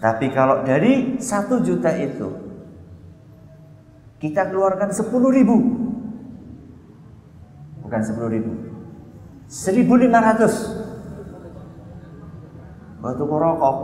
tapi 0.00 0.32
kalau 0.32 0.64
dari 0.64 1.20
satu 1.20 1.60
juta 1.60 1.92
itu 1.92 2.32
kita 4.16 4.48
keluarkan 4.48 4.88
sepuluh 4.96 5.28
ribu, 5.28 5.56
bukan 7.84 8.00
sepuluh 8.00 8.32
ribu, 8.32 8.52
seribu 9.50 9.98
lima 9.98 10.22
ratus. 10.22 10.78
Batu 13.02 13.26
rokok. 13.26 13.76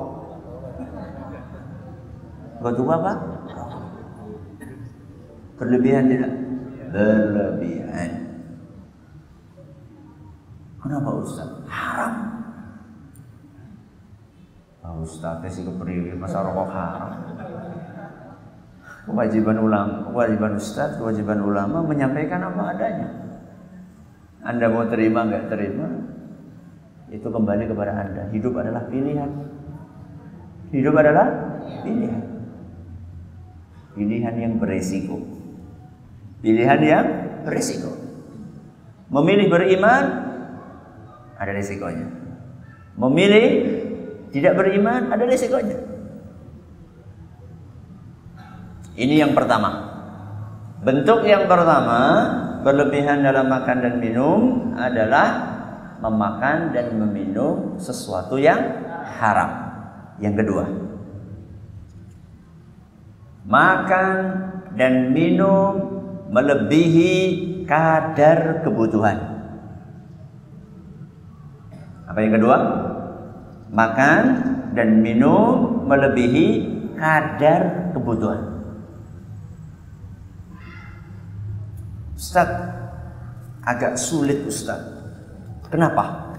Batu 2.63 2.83
apa? 2.87 3.13
Berlebihan 5.59 6.05
tidak? 6.07 6.33
Berlebihan. 6.95 8.11
Kenapa 10.79 11.11
Ustaz? 11.19 11.51
Haram. 11.67 12.15
Oh, 14.87 15.03
Ustaz, 15.03 15.43
sih 15.51 15.67
kepriwe 15.67 16.15
masa 16.15 16.47
rokok 16.47 16.71
haram. 16.71 17.13
Kewajiban 19.07 19.59
ulama, 19.59 20.07
kewajiban 20.15 20.55
Ustaz, 20.55 20.95
kewajiban 20.99 21.43
ulama 21.43 21.83
menyampaikan 21.83 22.43
apa 22.53 22.63
adanya. 22.77 23.26
Anda 24.47 24.71
mau 24.71 24.87
terima 24.87 25.27
nggak 25.27 25.51
terima, 25.51 25.91
itu 27.11 27.27
kembali 27.27 27.67
kepada 27.67 27.93
Anda. 27.99 28.23
Hidup 28.31 28.55
adalah 28.55 28.87
pilihan. 28.87 29.31
Hidup 30.71 30.95
adalah 30.95 31.27
pilihan. 31.83 32.23
Pilihan 33.99 34.35
yang 34.39 34.55
beresiko. 34.63 35.19
Pilihan 36.47 36.81
yang 36.87 37.07
beresiko. 37.43 37.91
Memilih 39.11 39.51
beriman 39.51 40.05
ada 41.35 41.51
resikonya. 41.51 42.07
Memilih 42.95 43.47
tidak 44.31 44.55
beriman 44.55 45.11
ada 45.11 45.25
resikonya. 45.27 45.79
Ini 48.95 49.27
yang 49.27 49.33
pertama. 49.35 49.95
Bentuk 50.87 51.27
yang 51.27 51.51
pertama 51.51 52.01
berlebihan 52.67 53.23
dalam 53.23 53.47
makan 53.47 53.79
dan 53.79 53.95
minum 54.03 54.75
adalah 54.75 55.55
memakan 56.03 56.75
dan 56.75 56.99
meminum 56.99 57.79
sesuatu 57.79 58.35
yang 58.35 58.59
haram. 59.23 59.71
Yang 60.19 60.43
kedua, 60.43 60.65
makan 63.47 64.15
dan 64.75 65.15
minum 65.15 65.95
melebihi 66.35 67.15
kadar 67.71 68.67
kebutuhan. 68.67 69.19
Apa 72.11 72.19
yang 72.19 72.35
kedua? 72.35 72.57
makan 73.77 74.23
dan 74.73 75.05
minum 75.05 75.85
melebihi 75.85 76.47
kadar 76.97 77.93
kebutuhan. 77.93 78.56
Ustaz, 82.17 82.49
agak 83.61 84.01
sulit 84.01 84.49
Ustaz. 84.49 84.81
Kenapa? 85.69 86.33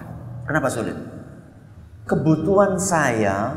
Kenapa 0.50 0.74
sulit? 0.74 0.98
Kebutuhan 2.10 2.82
saya 2.82 3.54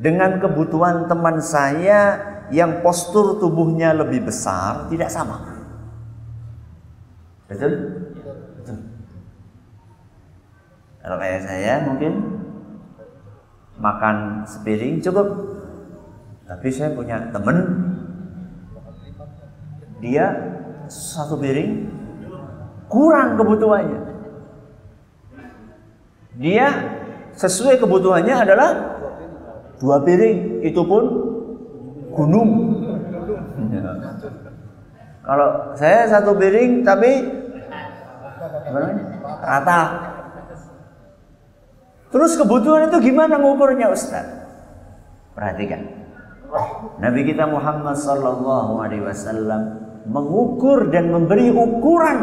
dengan 0.00 0.40
kebutuhan 0.40 1.04
teman 1.04 1.36
saya 1.44 2.16
yang 2.48 2.80
postur 2.80 3.36
tubuhnya 3.36 3.92
lebih 3.92 4.24
besar 4.24 4.88
tidak 4.88 5.12
sama. 5.12 5.42
Betul? 7.50 7.72
Betul. 8.62 8.78
Kalau 11.02 11.16
kayak 11.20 11.42
saya 11.44 11.72
mungkin 11.84 12.12
makan 13.76 14.48
sepiring 14.48 15.02
cukup. 15.04 15.28
Tapi 16.46 16.68
saya 16.70 16.94
punya 16.94 17.18
temen 17.34 17.58
dia 19.98 20.55
satu 20.90 21.38
piring 21.38 21.90
kurang 22.86 23.34
kebutuhannya. 23.38 24.00
Dia 26.36 26.68
sesuai 27.36 27.80
kebutuhannya 27.80 28.34
adalah 28.34 28.70
dua 29.80 30.00
piring, 30.04 30.64
itu 30.64 30.82
pun 30.84 31.04
gunung. 32.12 32.50
Kalau 35.26 35.74
saya 35.74 36.06
satu 36.06 36.38
piring 36.38 36.86
tapi 36.86 37.10
rata 39.42 39.82
Terus 42.16 42.32
kebutuhan 42.38 42.88
itu 42.88 43.12
gimana 43.12 43.36
ngukurnya 43.36 43.92
Ustaz? 43.92 44.24
Perhatikan. 45.36 45.84
Nabi 47.02 47.28
kita 47.28 47.44
Muhammad 47.44 47.98
sallallahu 47.98 48.80
alaihi 48.80 49.04
wasallam 49.04 49.85
mengukur 50.06 50.88
dan 50.88 51.10
memberi 51.10 51.50
ukuran 51.50 52.18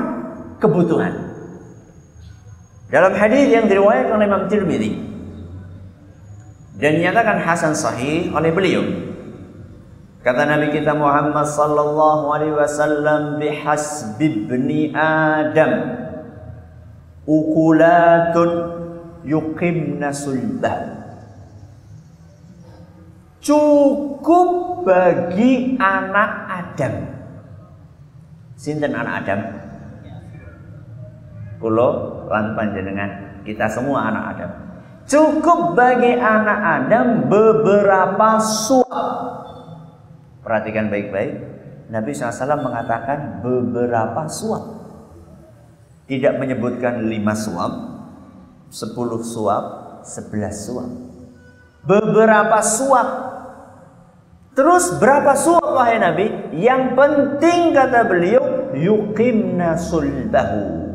kebutuhan. 0.58 1.14
Dalam 2.90 3.14
hadis 3.18 3.50
yang 3.50 3.66
diriwayatkan 3.68 4.16
oleh 4.16 4.28
Imam 4.30 4.44
Tirmidzi 4.48 4.92
dan 6.78 6.92
dinyatakan 7.00 7.42
hasan 7.42 7.74
sahih 7.74 8.30
oleh 8.34 8.54
beliau. 8.54 8.84
Kata 10.24 10.48
Nabi 10.48 10.72
kita 10.72 10.96
Muhammad 10.96 11.44
sallallahu 11.44 12.32
alaihi 12.32 12.56
wasallam 12.56 13.44
bihasbi 13.44 14.48
ibni 14.48 14.96
Adam 14.96 16.00
ukulatun 17.28 18.50
yuqimna 19.28 20.16
sulbah 20.16 21.04
cukup 23.44 24.82
bagi 24.88 25.76
anak 25.78 26.32
Adam. 26.50 27.13
Sinten 28.64 28.96
anak 28.96 29.28
Adam? 29.28 29.40
Kulo 31.60 31.90
lan 32.32 32.56
panjenengan, 32.56 33.44
kita 33.44 33.68
semua 33.68 34.08
anak 34.08 34.24
Adam. 34.40 34.52
Cukup 35.04 35.76
bagi 35.76 36.16
anak 36.16 36.60
Adam 36.64 37.28
beberapa 37.28 38.40
suap. 38.40 39.08
Perhatikan 40.48 40.88
baik-baik. 40.88 41.44
Nabi 41.92 42.16
SAW 42.16 42.64
mengatakan 42.64 43.44
beberapa 43.44 44.32
suap. 44.32 44.64
Tidak 46.08 46.40
menyebutkan 46.40 47.04
lima 47.04 47.36
suap, 47.36 47.72
sepuluh 48.72 49.20
suap, 49.28 50.00
sebelas 50.08 50.64
suap. 50.64 50.88
Beberapa 51.84 52.64
suap. 52.64 53.08
Terus 54.56 54.96
berapa 55.02 55.36
suap 55.36 55.66
wahai 55.66 55.98
Nabi? 55.98 56.30
Yang 56.54 56.94
penting 56.94 57.74
kata 57.74 58.06
beliau 58.06 58.53
yuqimna 58.78 59.78
sulbahu. 59.78 60.94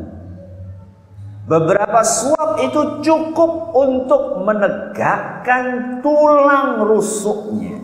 Beberapa 1.49 2.05
suap 2.05 2.61
itu 2.61 3.01
cukup 3.01 3.73
untuk 3.73 4.45
menegakkan 4.45 5.97
tulang 6.05 6.85
rusuknya. 6.85 7.81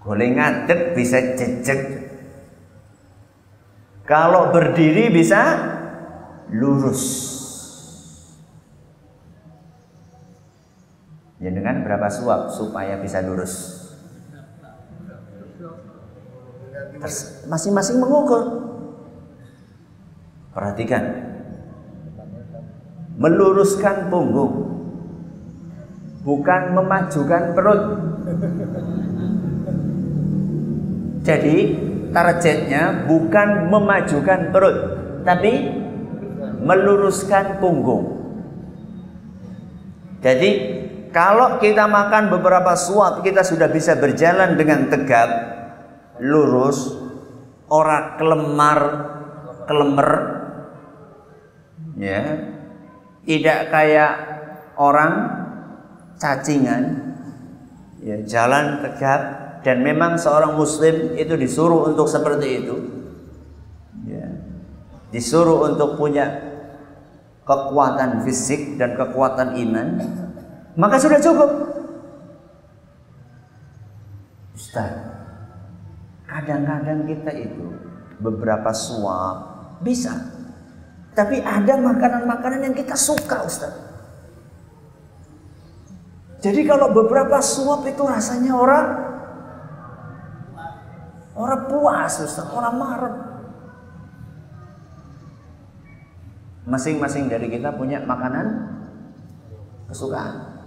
Boleh 0.00 0.32
ngadeg 0.32 0.96
bisa 0.96 1.20
jejek. 1.36 2.08
Kalau 4.08 4.48
berdiri 4.48 5.12
bisa 5.12 5.60
lurus. 6.48 7.36
Ya 11.38 11.52
dengan 11.52 11.84
berapa 11.84 12.08
suap 12.08 12.50
supaya 12.50 12.96
bisa 12.96 13.20
lurus? 13.20 13.77
Masing-masing 17.46 18.02
mengukur. 18.02 18.42
Perhatikan. 20.52 21.04
Meluruskan 23.18 24.10
punggung. 24.10 24.54
Bukan 26.26 26.62
memajukan 26.74 27.54
perut. 27.54 27.82
Jadi 31.24 31.56
targetnya 32.08 33.04
bukan 33.04 33.68
memajukan 33.68 34.48
perut, 34.48 34.76
tapi 35.28 35.72
meluruskan 36.64 37.60
punggung. 37.60 38.16
Jadi 40.24 40.50
kalau 41.14 41.60
kita 41.62 41.86
makan 41.86 42.32
beberapa 42.32 42.74
suap, 42.74 43.20
kita 43.22 43.44
sudah 43.44 43.68
bisa 43.70 43.96
berjalan 43.96 44.56
dengan 44.56 44.88
tegap, 44.90 45.47
lurus, 46.20 46.96
orang 47.70 48.18
kelemar, 48.18 48.80
kelemer, 49.66 50.10
ya, 51.98 52.22
tidak 53.26 53.60
kayak 53.70 54.12
orang 54.78 55.12
cacingan, 56.18 56.82
ya, 58.02 58.22
jalan 58.26 58.82
tegap, 58.82 59.48
dan 59.62 59.82
memang 59.82 60.16
seorang 60.18 60.54
muslim 60.54 61.18
itu 61.18 61.34
disuruh 61.34 61.90
untuk 61.90 62.06
seperti 62.06 62.62
itu 62.62 62.76
ya. 64.06 64.26
disuruh 65.10 65.66
untuk 65.66 65.98
punya 65.98 66.24
kekuatan 67.42 68.22
fisik 68.22 68.78
dan 68.78 68.94
kekuatan 68.94 69.56
iman 69.58 69.88
maka 70.78 70.96
sudah 71.00 71.18
cukup 71.18 71.50
Ustaz 74.54 75.07
kadang-kadang 76.38 77.02
kita 77.10 77.32
itu 77.34 77.66
beberapa 78.22 78.70
suap 78.70 79.36
bisa 79.82 80.14
tapi 81.18 81.42
ada 81.42 81.74
makanan-makanan 81.74 82.70
yang 82.70 82.74
kita 82.78 82.94
suka 82.94 83.42
Ustaz 83.42 83.74
jadi 86.38 86.62
kalau 86.62 86.94
beberapa 86.94 87.42
suap 87.42 87.82
itu 87.90 88.06
rasanya 88.06 88.54
orang 88.54 89.08
Orang 91.38 91.70
puas, 91.70 92.18
Ustaz. 92.18 92.50
Orang 92.50 92.74
marah. 92.82 93.14
Masing-masing 96.66 97.30
dari 97.30 97.46
kita 97.46 97.70
punya 97.78 98.02
makanan 98.02 98.74
kesukaan. 99.86 100.58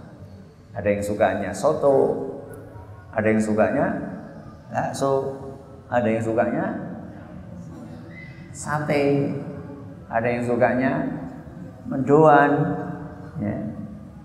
Ada 0.72 0.88
yang 0.88 1.04
sukanya 1.04 1.50
soto, 1.52 2.24
ada 3.12 3.28
yang 3.28 3.38
sukanya 3.44 3.86
bakso, 4.72 5.41
ada 5.92 6.08
yang 6.08 6.24
sukanya 6.24 6.64
sate, 8.52 9.32
ada 10.08 10.28
yang 10.28 10.44
sukanya 10.44 10.92
mendoan. 11.88 12.50
Ya. 13.40 13.56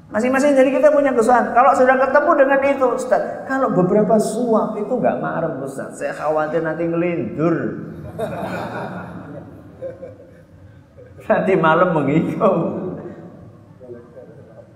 Masing-masing 0.08 0.56
dari 0.56 0.72
kita 0.72 0.88
punya 0.88 1.12
kesukaan. 1.12 1.52
Kalau 1.52 1.76
sudah 1.76 2.00
ketemu 2.00 2.32
dengan 2.40 2.60
itu, 2.64 2.86
Ustaz, 2.96 3.44
kalau 3.44 3.76
beberapa 3.76 4.16
suap 4.16 4.80
itu 4.80 4.96
nggak 4.96 5.20
marah, 5.20 5.60
Ustaz. 5.60 6.00
Saya 6.00 6.16
khawatir 6.16 6.64
nanti 6.64 6.88
ngelindur. 6.88 7.56
nanti 11.28 11.54
malam 11.60 11.92
mengikau. 11.92 12.56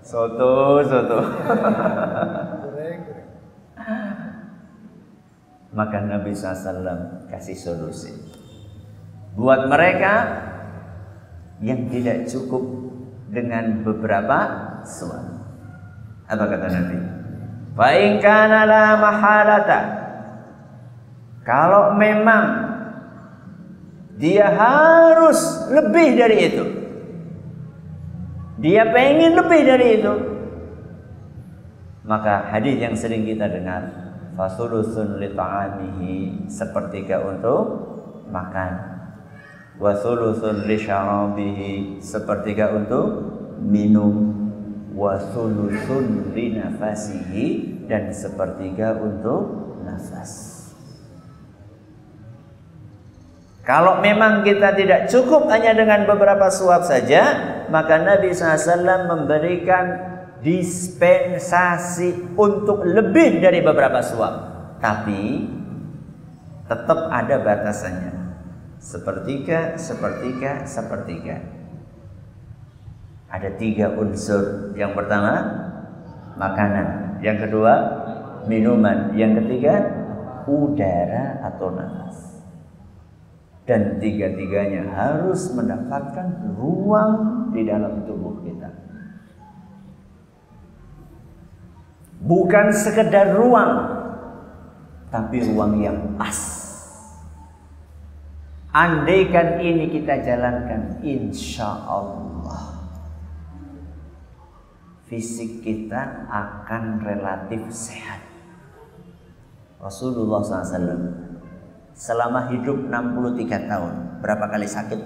Soto, 0.04 0.84
soto. 0.84 1.20
Maka 5.72 6.04
Nabi 6.04 6.36
SAW 6.36 7.28
kasih 7.32 7.56
solusi. 7.56 8.12
Buat 9.32 9.72
mereka 9.72 10.14
yang 11.64 11.88
tidak 11.88 12.28
cukup 12.28 12.60
dengan 13.32 13.80
beberapa 13.80 14.38
suami. 14.84 15.40
Apa 16.28 16.44
kata 16.44 16.66
Nabi? 16.68 16.98
Fa 17.72 17.88
kana 18.20 18.60
la 18.68 18.86
mahalata. 19.00 19.80
Kalau 21.42 21.96
memang 21.96 22.44
dia 24.20 24.52
harus 24.52 25.40
lebih 25.72 26.08
dari 26.20 26.38
itu. 26.52 26.64
Dia 28.62 28.86
pengen 28.92 29.34
lebih 29.34 29.60
dari 29.66 29.86
itu. 29.98 30.14
Maka 32.06 32.50
hadis 32.52 32.78
yang 32.78 32.94
sering 32.94 33.26
kita 33.26 33.50
dengar, 33.50 34.01
fasulusun 34.36 35.20
li 35.20 35.32
ta'amihi 35.32 36.48
sepertiga 36.48 37.20
untuk 37.24 37.64
makan. 38.32 38.92
Wasulusun 39.80 40.68
li 40.68 40.76
syarabihi 40.76 41.72
sepertiga 41.98 42.70
untuk 42.76 43.06
minum 43.60 44.36
wa 44.92 45.16
thuluthun 45.16 46.32
li 46.36 46.54
nafasihi 46.56 47.46
dan 47.88 48.12
sepertiga 48.12 49.00
untuk 49.00 49.76
nafas. 49.82 50.60
Kalau 53.62 54.02
memang 54.02 54.42
kita 54.42 54.74
tidak 54.74 55.06
cukup 55.06 55.46
hanya 55.46 55.70
dengan 55.70 56.02
beberapa 56.02 56.50
suap 56.50 56.82
saja, 56.82 57.22
maka 57.70 58.02
Nabi 58.02 58.34
SAW 58.34 59.06
memberikan 59.06 60.11
dispensasi 60.42 62.34
untuk 62.34 62.82
lebih 62.82 63.38
dari 63.38 63.62
beberapa 63.62 64.02
suap. 64.02 64.34
Tapi 64.82 65.46
tetap 66.66 66.98
ada 67.08 67.38
batasannya. 67.38 68.14
Sepertiga, 68.82 69.78
sepertiga, 69.78 70.66
sepertiga. 70.66 71.38
Ada 73.30 73.54
tiga 73.54 73.94
unsur. 73.94 74.74
Yang 74.74 74.92
pertama, 74.98 75.34
makanan. 76.34 77.22
Yang 77.22 77.48
kedua, 77.48 77.72
minuman. 78.50 79.14
Yang 79.14 79.46
ketiga, 79.46 79.74
udara 80.50 81.46
atau 81.46 81.70
nafas. 81.70 82.42
Dan 83.62 84.02
tiga-tiganya 84.02 84.90
harus 84.90 85.54
mendapatkan 85.54 86.58
ruang 86.58 87.46
di 87.54 87.62
dalam 87.62 88.02
tubuh 88.02 88.42
Bukan 92.22 92.70
sekedar 92.70 93.34
ruang, 93.34 93.72
tapi 95.10 95.42
ruang 95.42 95.82
yang 95.82 95.98
pas. 96.14 96.62
Andaikan 98.72 99.60
ini 99.60 99.90
kita 99.90 100.22
jalankan, 100.22 101.02
insya 101.02 101.66
Allah 101.66 102.72
fisik 105.12 105.60
kita 105.60 106.24
akan 106.32 107.04
relatif 107.04 107.68
sehat. 107.68 108.24
Rasulullah 109.76 110.40
SAW 110.40 111.12
selama 111.92 112.48
hidup 112.48 112.88
63 112.88 113.68
tahun 113.68 113.94
berapa 114.24 114.48
kali 114.48 114.64
sakit? 114.64 115.00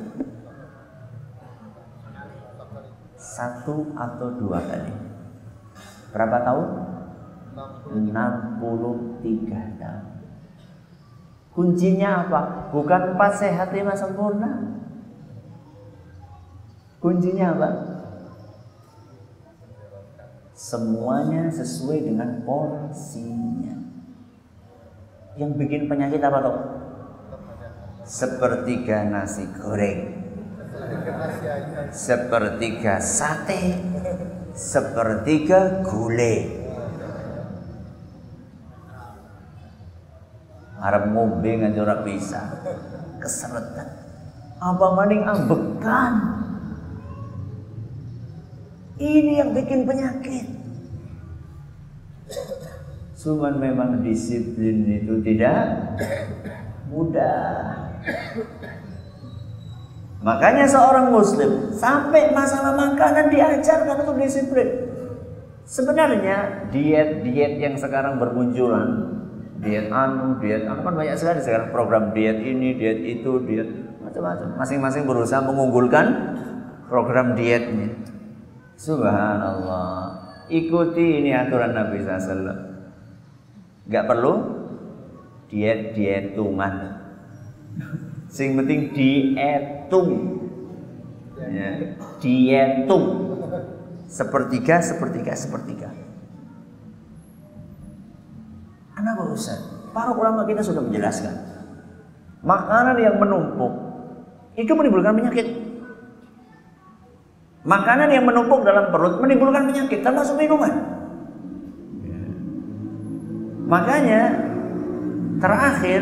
Satu 3.18 3.90
atau 3.98 4.28
dua 4.38 4.62
kali. 4.62 4.94
Berapa 6.14 6.38
tahun? 6.46 6.68
63 7.56 9.80
tahun. 9.80 10.04
Kuncinya 11.56 12.28
apa? 12.28 12.68
Bukan 12.68 13.16
empat 13.16 13.32
sehat 13.40 13.72
lima 13.72 13.96
sempurna. 13.96 14.76
Kuncinya 17.00 17.56
apa? 17.56 17.68
Semuanya 20.52 21.48
sesuai 21.48 22.12
dengan 22.12 22.44
porsinya. 22.44 23.72
Yang 25.40 25.52
bikin 25.56 25.88
penyakit 25.88 26.20
apa 26.20 26.38
tuh? 26.44 26.58
Sepertiga 28.04 29.08
nasi 29.08 29.48
goreng. 29.56 30.12
Sepertiga 31.88 33.00
sate. 33.00 33.80
Sepertiga 34.52 35.84
gulai 35.84 36.65
Harap 40.76 41.08
ngombe 41.08 41.50
nganti 41.56 41.78
ora 41.80 42.04
bisa. 42.04 42.40
Keseretan. 43.20 43.88
Apa 44.60 44.86
maning 44.96 45.24
ambekan? 45.24 46.12
Ini 48.96 49.44
yang 49.44 49.50
bikin 49.52 49.84
penyakit. 49.84 50.46
Cuman 53.20 53.60
memang 53.60 54.00
disiplin 54.00 54.86
itu 54.86 55.20
tidak 55.20 55.96
mudah. 56.88 57.76
Makanya 60.24 60.64
seorang 60.64 61.12
muslim 61.12 61.70
sampai 61.76 62.32
masalah 62.32 62.72
makanan 62.74 63.28
diajarkan 63.28 64.00
untuk 64.00 64.16
disiplin. 64.16 64.88
Sebenarnya 65.66 66.70
diet-diet 66.70 67.58
yang 67.58 67.74
sekarang 67.74 68.22
bermunculan 68.22 69.15
diet 69.62 69.88
anu, 69.88 70.36
diet 70.42 70.68
anu 70.68 70.84
kan 70.84 70.94
banyak 70.94 71.16
sekali 71.16 71.40
sekarang 71.40 71.72
program 71.72 72.12
diet 72.12 72.38
ini, 72.40 72.76
diet 72.76 73.00
itu, 73.02 73.40
diet 73.44 73.68
macam-macam. 74.04 74.46
Masing-masing 74.60 75.04
berusaha 75.08 75.40
mengunggulkan 75.42 76.06
program 76.86 77.34
dietnya. 77.34 77.96
Subhanallah. 78.76 80.24
Ikuti 80.46 81.24
ini 81.24 81.34
aturan 81.34 81.74
Nabi 81.74 82.04
SAW. 82.04 82.54
Gak 83.88 84.06
perlu 84.06 84.34
diet 85.50 85.96
dietungan. 85.96 87.02
Sing 88.28 88.54
penting 88.54 88.92
dietung. 88.92 90.10
Ya, 91.36 91.96
dietung. 92.20 93.04
Sepertiga, 94.06 94.78
sepertiga, 94.84 95.32
sepertiga. 95.34 95.88
Kenapa 98.96 99.22
Ustaz? 99.28 99.60
Para 99.92 100.16
ulama 100.16 100.48
kita 100.48 100.64
sudah 100.64 100.80
menjelaskan. 100.80 101.36
Makanan 102.40 102.96
yang 102.96 103.16
menumpuk 103.20 103.72
itu 104.56 104.72
menimbulkan 104.72 105.12
penyakit. 105.12 105.46
Makanan 107.66 108.08
yang 108.08 108.24
menumpuk 108.24 108.64
dalam 108.64 108.88
perut 108.88 109.20
menimbulkan 109.20 109.68
penyakit 109.68 110.00
termasuk 110.00 110.40
minuman. 110.40 110.72
Makanya 113.66 114.22
terakhir 115.42 116.00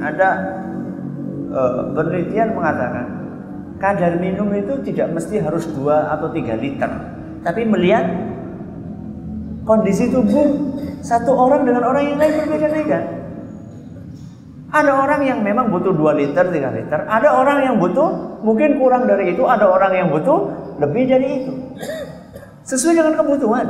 ada 0.00 0.30
uh, 1.52 1.92
penelitian 1.92 2.56
mengatakan 2.56 3.06
kadar 3.76 4.16
minum 4.16 4.48
itu 4.56 4.80
tidak 4.88 5.12
mesti 5.12 5.36
harus 5.38 5.68
dua 5.76 6.16
atau 6.16 6.32
tiga 6.32 6.56
liter, 6.56 6.88
tapi 7.44 7.68
melihat 7.68 8.08
kondisi 9.66 10.08
tubuh 10.08 10.78
satu 11.02 11.34
orang 11.34 11.66
dengan 11.66 11.82
orang 11.84 12.14
yang 12.14 12.18
lain 12.22 12.34
berbeda-beda. 12.46 13.00
Ada 14.66 14.92
orang 14.92 15.20
yang 15.26 15.38
memang 15.42 15.70
butuh 15.70 15.94
2 15.94 16.20
liter, 16.20 16.44
3 16.46 16.78
liter. 16.78 17.00
Ada 17.06 17.28
orang 17.38 17.58
yang 17.66 17.74
butuh 17.78 18.40
mungkin 18.42 18.78
kurang 18.78 19.06
dari 19.06 19.34
itu. 19.34 19.46
Ada 19.46 19.66
orang 19.66 19.92
yang 19.94 20.08
butuh 20.10 20.38
lebih 20.82 21.04
dari 21.06 21.28
itu. 21.42 21.52
Sesuai 22.66 22.98
dengan 22.98 23.14
kebutuhan. 23.14 23.66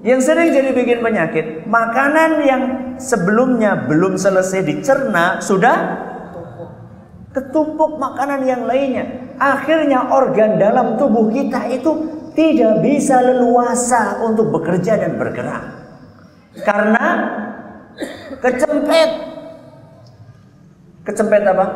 Yang 0.00 0.32
sering 0.32 0.48
jadi 0.52 0.72
bikin 0.72 1.04
penyakit, 1.04 1.68
makanan 1.68 2.30
yang 2.40 2.62
sebelumnya 2.96 3.84
belum 3.84 4.16
selesai 4.16 4.64
dicerna 4.64 5.44
sudah 5.44 5.76
ketumpuk 7.36 8.00
makanan 8.00 8.40
yang 8.48 8.64
lainnya. 8.64 9.36
Akhirnya 9.36 10.08
organ 10.08 10.56
dalam 10.56 10.96
tubuh 10.96 11.28
kita 11.28 11.68
itu 11.68 12.19
tidak 12.34 12.82
bisa 12.84 13.20
leluasa 13.22 14.22
untuk 14.24 14.50
bekerja 14.54 14.98
dan 14.98 15.18
bergerak. 15.18 15.64
Karena 16.62 17.06
kecempet. 18.40 19.10
Kecempet 21.06 21.42
apa? 21.48 21.66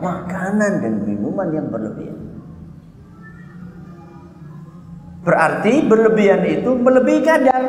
Makanan 0.00 0.72
dan 0.80 0.94
minuman 1.04 1.48
yang 1.52 1.66
berlebihan. 1.68 2.18
Berarti 5.20 5.84
berlebihan 5.84 6.42
itu 6.48 6.70
melebihi 6.72 7.20
kadar. 7.20 7.62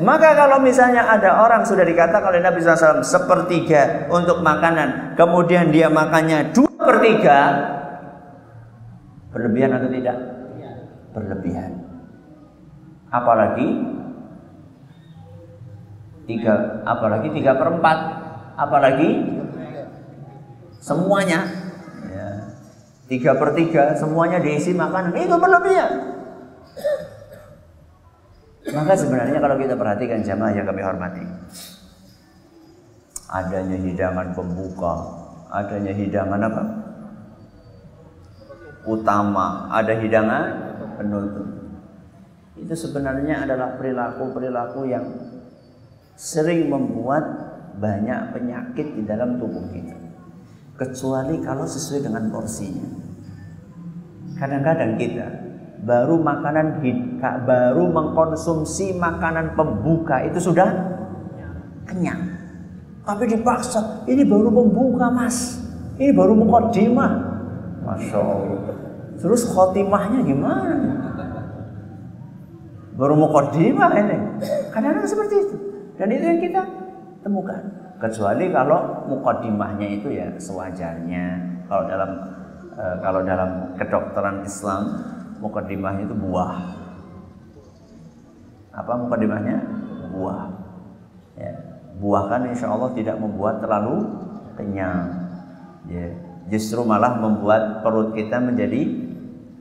Maka 0.00 0.32
kalau 0.32 0.62
misalnya 0.64 1.04
ada 1.04 1.44
orang 1.44 1.66
sudah 1.66 1.84
dikatakan 1.84 2.32
oleh 2.32 2.40
Nabi 2.40 2.64
SAW 2.64 3.04
sepertiga 3.04 4.08
untuk 4.08 4.40
makanan, 4.40 5.18
kemudian 5.20 5.68
dia 5.68 5.92
makannya 5.92 6.48
dua 6.56 6.80
per 6.80 6.96
tiga, 7.04 7.40
berlebihan 9.36 9.76
atau 9.76 9.90
tidak? 9.92 10.16
Berlebihan. 11.16 11.72
Apalagi 13.08 13.68
tiga, 16.28 16.84
apalagi 16.84 17.32
tiga 17.32 17.56
perempat, 17.56 17.98
apalagi 18.60 19.24
semuanya 20.84 21.48
ya, 22.04 22.28
tiga 23.08 23.32
per 23.40 23.56
tiga 23.56 23.96
semuanya 23.96 24.44
diisi 24.44 24.76
makanan 24.76 25.16
itu 25.16 25.32
berlebihan. 25.40 25.92
Maka 28.66 28.92
sebenarnya 28.98 29.40
kalau 29.40 29.56
kita 29.56 29.78
perhatikan 29.78 30.20
jamaah 30.20 30.52
yang 30.52 30.66
kami 30.68 30.82
hormati, 30.84 31.24
adanya 33.30 33.78
hidangan 33.78 34.34
pembuka, 34.36 34.94
adanya 35.48 35.94
hidangan 35.96 36.40
apa? 36.44 36.62
Utama, 38.86 39.70
ada 39.70 39.94
hidangan 39.98 40.65
penutup. 40.96 41.46
Itu 42.56 42.72
sebenarnya 42.72 43.44
adalah 43.44 43.76
perilaku-perilaku 43.76 44.80
yang 44.88 45.06
sering 46.16 46.72
membuat 46.72 47.24
banyak 47.76 48.32
penyakit 48.32 48.96
di 48.96 49.02
dalam 49.04 49.36
tubuh 49.36 49.68
kita. 49.68 49.92
Kecuali 50.76 51.40
kalau 51.44 51.68
sesuai 51.68 52.08
dengan 52.08 52.32
porsinya. 52.32 52.88
Kadang-kadang 54.36 54.96
kita 55.00 55.28
baru 55.84 56.20
makanan 56.20 56.80
baru 57.44 57.84
mengkonsumsi 57.92 58.96
makanan 58.96 59.56
pembuka 59.56 60.24
itu 60.24 60.40
sudah 60.40 60.68
kenyang. 61.84 62.36
Tapi 63.06 63.24
dipaksa, 63.30 64.02
ini 64.10 64.26
baru 64.26 64.50
pembuka 64.50 65.08
mas, 65.12 65.62
ini 65.96 66.10
baru 66.10 66.34
mukodimah. 66.34 67.12
Masya 67.86 68.18
Allah. 68.18 68.85
Terus 69.26 69.42
khotimahnya 69.50 70.22
gimana? 70.22 70.78
Baru 72.94 73.18
mau 73.18 73.34
kodimah 73.34 73.90
ini. 73.98 74.38
Kadang-kadang 74.70 75.02
seperti 75.02 75.34
itu. 75.42 75.56
Dan 75.98 76.14
itu 76.14 76.24
yang 76.30 76.38
kita 76.38 76.62
temukan. 77.26 77.58
Kecuali 77.98 78.54
kalau 78.54 79.02
mukodimahnya 79.10 79.98
itu 79.98 80.14
ya 80.14 80.30
sewajarnya. 80.38 81.42
Kalau 81.66 81.90
dalam 81.90 82.10
e, 82.70 82.84
kalau 83.02 83.20
dalam 83.26 83.50
kedokteran 83.74 84.46
Islam 84.46 84.94
mukodimahnya 85.42 86.06
itu 86.06 86.14
buah. 86.14 86.56
Apa 88.78 88.92
mukodimahnya? 88.94 89.58
Buah. 90.14 90.54
Ya. 91.34 91.52
Buah 91.98 92.30
kan 92.30 92.46
insya 92.46 92.70
Allah 92.70 92.94
tidak 92.94 93.18
membuat 93.18 93.58
terlalu 93.58 94.06
kenyang. 94.54 95.34
Ya. 95.90 96.14
Justru 96.46 96.86
malah 96.86 97.18
membuat 97.18 97.82
perut 97.82 98.14
kita 98.14 98.38
menjadi 98.38 99.05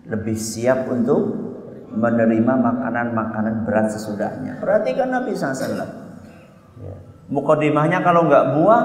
lebih 0.05 0.37
siap 0.37 0.85
untuk 0.89 1.33
menerima 1.95 2.53
makanan-makanan 2.59 3.63
berat 3.65 3.87
sesudahnya. 3.89 4.59
Perhatikan 4.59 5.09
Nabi 5.09 5.31
SAW. 5.33 5.79
Ya. 6.83 6.95
Mukodimahnya 7.31 8.03
kalau 8.03 8.27
nggak 8.27 8.45
buah, 8.59 8.83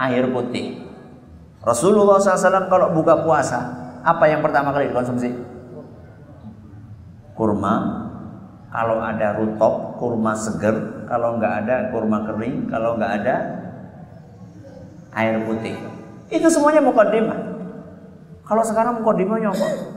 air 0.00 0.26
putih. 0.32 0.82
Rasulullah 1.62 2.18
SAW 2.18 2.70
kalau 2.70 2.96
buka 2.96 3.22
puasa, 3.22 3.58
apa 4.02 4.24
yang 4.30 4.40
pertama 4.40 4.72
kali 4.72 4.90
dikonsumsi? 4.90 5.30
Kurma. 7.36 8.04
Kalau 8.72 9.00
ada 9.00 9.38
rutop, 9.40 9.96
kurma 9.96 10.36
seger. 10.36 11.06
Kalau 11.06 11.38
nggak 11.38 11.54
ada, 11.64 11.76
kurma 11.94 12.26
kering. 12.28 12.68
Kalau 12.68 12.98
nggak 12.98 13.12
ada, 13.22 13.36
air 15.16 15.42
putih. 15.44 15.76
Itu 16.28 16.50
semuanya 16.50 16.82
mukodimah. 16.82 17.38
Kalau 18.46 18.62
sekarang 18.62 19.00
mukodimahnya 19.00 19.50
apa? 19.54 19.95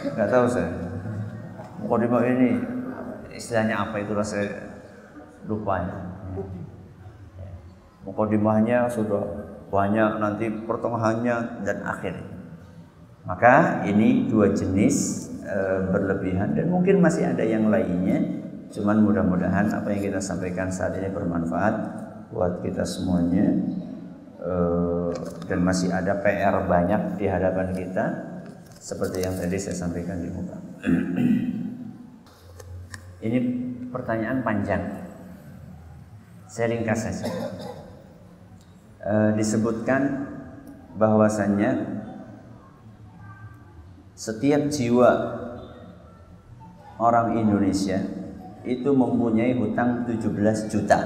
Gak 0.00 0.30
tahu 0.32 0.46
saya. 0.48 0.72
Mukadimah 1.80 2.24
ini 2.24 2.56
istilahnya 3.36 3.84
apa 3.84 4.00
itu 4.00 4.12
saya 4.24 4.48
lupa 5.44 5.80
ya. 5.80 5.96
Mukadimahnya 8.08 8.88
sudah 8.88 9.20
banyak 9.68 10.10
nanti 10.20 10.48
pertengahannya 10.64 11.64
dan 11.68 11.78
akhirnya. 11.84 12.28
Maka 13.28 13.84
ini 13.84 14.24
dua 14.26 14.56
jenis 14.56 15.28
e, 15.44 15.58
berlebihan 15.92 16.56
dan 16.56 16.72
mungkin 16.72 17.04
masih 17.04 17.28
ada 17.28 17.44
yang 17.44 17.68
lainnya. 17.68 18.40
Cuman 18.72 19.04
mudah-mudahan 19.04 19.68
apa 19.74 19.92
yang 19.92 20.00
kita 20.00 20.20
sampaikan 20.22 20.72
saat 20.72 20.96
ini 20.96 21.12
bermanfaat 21.12 21.74
buat 22.32 22.64
kita 22.64 22.88
semuanya 22.88 23.52
e, 24.40 24.52
dan 25.44 25.60
masih 25.60 25.92
ada 25.92 26.16
PR 26.24 26.64
banyak 26.64 27.20
di 27.20 27.26
hadapan 27.28 27.68
kita 27.76 28.04
seperti 28.80 29.20
yang 29.20 29.36
tadi 29.36 29.60
saya 29.60 29.76
sampaikan 29.76 30.24
di 30.24 30.32
muka. 30.32 30.56
ini 33.28 33.38
pertanyaan 33.92 34.40
panjang. 34.40 34.80
Saya 36.48 36.72
ringkas 36.72 37.04
saja. 37.04 37.28
E, 39.04 39.12
disebutkan 39.36 40.32
bahwasannya 40.96 42.00
setiap 44.16 44.72
jiwa 44.72 45.10
orang 46.96 47.36
Indonesia 47.36 48.00
itu 48.64 48.90
mempunyai 48.96 49.60
hutang 49.60 50.08
17 50.08 50.72
juta. 50.72 51.00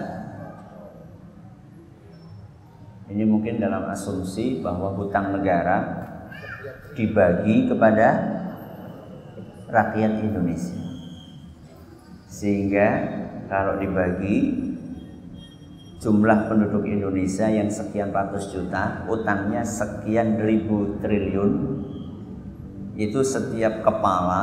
Ini 3.11 3.23
mungkin 3.27 3.61
dalam 3.61 3.85
asumsi 3.91 4.65
bahwa 4.65 4.97
hutang 4.97 5.37
negara 5.37 6.14
dibagi 6.95 7.69
kepada 7.69 8.09
rakyat 9.69 10.13
Indonesia. 10.23 10.79
Sehingga 12.31 12.89
kalau 13.47 13.79
dibagi 13.79 14.65
jumlah 16.03 16.51
penduduk 16.51 16.85
Indonesia 16.85 17.47
yang 17.47 17.71
sekian 17.71 18.11
ratus 18.11 18.51
juta, 18.51 19.07
utangnya 19.07 19.63
sekian 19.63 20.39
ribu 20.43 20.99
triliun, 21.01 21.53
itu 22.95 23.21
setiap 23.23 23.83
kepala 23.83 24.43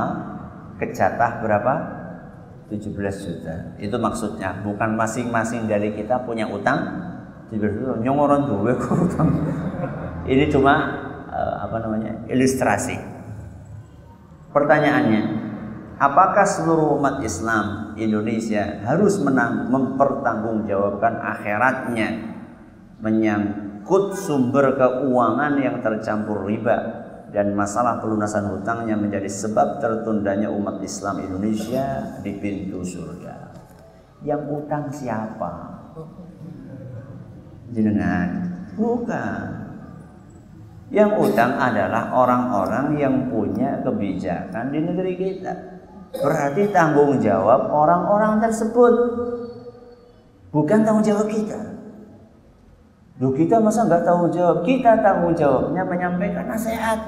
kejatah 0.80 1.44
berapa? 1.44 1.74
17 2.72 2.96
juta. 3.28 3.56
Itu 3.78 4.00
maksudnya, 4.00 4.64
bukan 4.64 4.96
masing-masing 4.96 5.68
dari 5.68 5.92
kita 5.92 6.24
punya 6.24 6.48
utang 6.48 6.80
17 7.52 7.84
juta. 7.84 7.96
Nyongoron 8.00 8.48
duwe 8.48 8.72
utang. 8.80 9.30
Ini 10.24 10.48
cuma 10.48 11.01
uh, 11.42 11.66
apa 11.66 11.82
namanya? 11.82 12.14
ilustrasi. 12.30 12.98
Pertanyaannya, 14.54 15.22
apakah 15.98 16.46
seluruh 16.46 17.00
umat 17.00 17.24
Islam 17.26 17.96
Indonesia 17.98 18.84
harus 18.86 19.18
menang, 19.24 19.72
mempertanggungjawabkan 19.72 21.18
akhiratnya 21.18 22.10
menyangkut 23.02 24.14
sumber 24.14 24.78
keuangan 24.78 25.58
yang 25.58 25.82
tercampur 25.82 26.46
riba 26.46 27.02
dan 27.32 27.56
masalah 27.56 28.04
pelunasan 28.04 28.52
hutangnya 28.52 29.00
menjadi 29.00 29.32
sebab 29.32 29.80
tertundanya 29.80 30.52
umat 30.52 30.84
Islam 30.84 31.24
Indonesia 31.24 32.20
di 32.20 32.36
pintu 32.38 32.84
surga. 32.84 33.56
Yang 34.22 34.42
utang 34.52 34.86
siapa? 34.92 35.52
Jenengan? 37.72 38.30
Bukan. 38.76 39.61
Yang 40.92 41.32
utang 41.32 41.56
adalah 41.56 42.12
orang-orang 42.12 43.00
yang 43.00 43.16
punya 43.32 43.80
kebijakan 43.80 44.76
di 44.76 44.80
negeri 44.84 45.14
kita. 45.16 45.54
Berarti 46.12 46.68
tanggung 46.76 47.16
jawab 47.24 47.72
orang-orang 47.72 48.44
tersebut. 48.44 48.94
Bukan 50.52 50.84
tanggung 50.84 51.08
jawab 51.08 51.32
kita. 51.32 51.56
Loh 53.24 53.32
kita 53.32 53.64
masa 53.64 53.88
nggak 53.88 54.04
tanggung 54.04 54.36
jawab? 54.36 54.68
Kita 54.68 55.00
tanggung 55.00 55.32
jawabnya 55.32 55.88
menyampaikan 55.88 56.52
nasihat. 56.52 57.00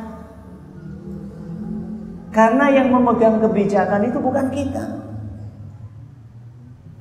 Karena 2.32 2.72
yang 2.72 2.88
memegang 2.88 3.44
kebijakan 3.44 4.08
itu 4.08 4.18
bukan 4.24 4.48
kita. 4.48 5.04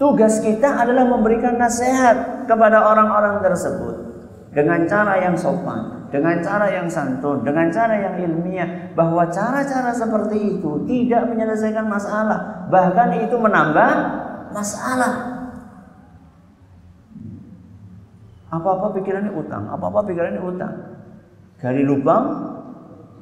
Tugas 0.03 0.43
kita 0.43 0.83
adalah 0.83 1.07
memberikan 1.07 1.63
nasihat 1.63 2.43
kepada 2.51 2.91
orang-orang 2.91 3.39
tersebut 3.39 4.02
dengan 4.53 4.85
cara 4.85 5.17
yang 5.17 5.33
sopan, 5.33 6.13
dengan 6.13 6.45
cara 6.45 6.69
yang 6.69 6.85
santun, 6.87 7.41
dengan 7.41 7.73
cara 7.73 7.97
yang 7.97 8.15
ilmiah 8.21 8.93
bahwa 8.93 9.25
cara-cara 9.33 9.97
seperti 9.97 10.61
itu 10.61 10.85
tidak 10.85 11.33
menyelesaikan 11.33 11.89
masalah, 11.89 12.69
bahkan 12.69 13.17
itu 13.17 13.33
menambah 13.41 13.91
masalah. 14.53 15.13
Apa-apa 18.53 18.93
pikirannya 19.01 19.33
utang, 19.33 19.65
apa-apa 19.73 20.05
pikirannya 20.05 20.45
utang. 20.45 20.73
Gali 21.57 21.89
lubang, 21.89 22.25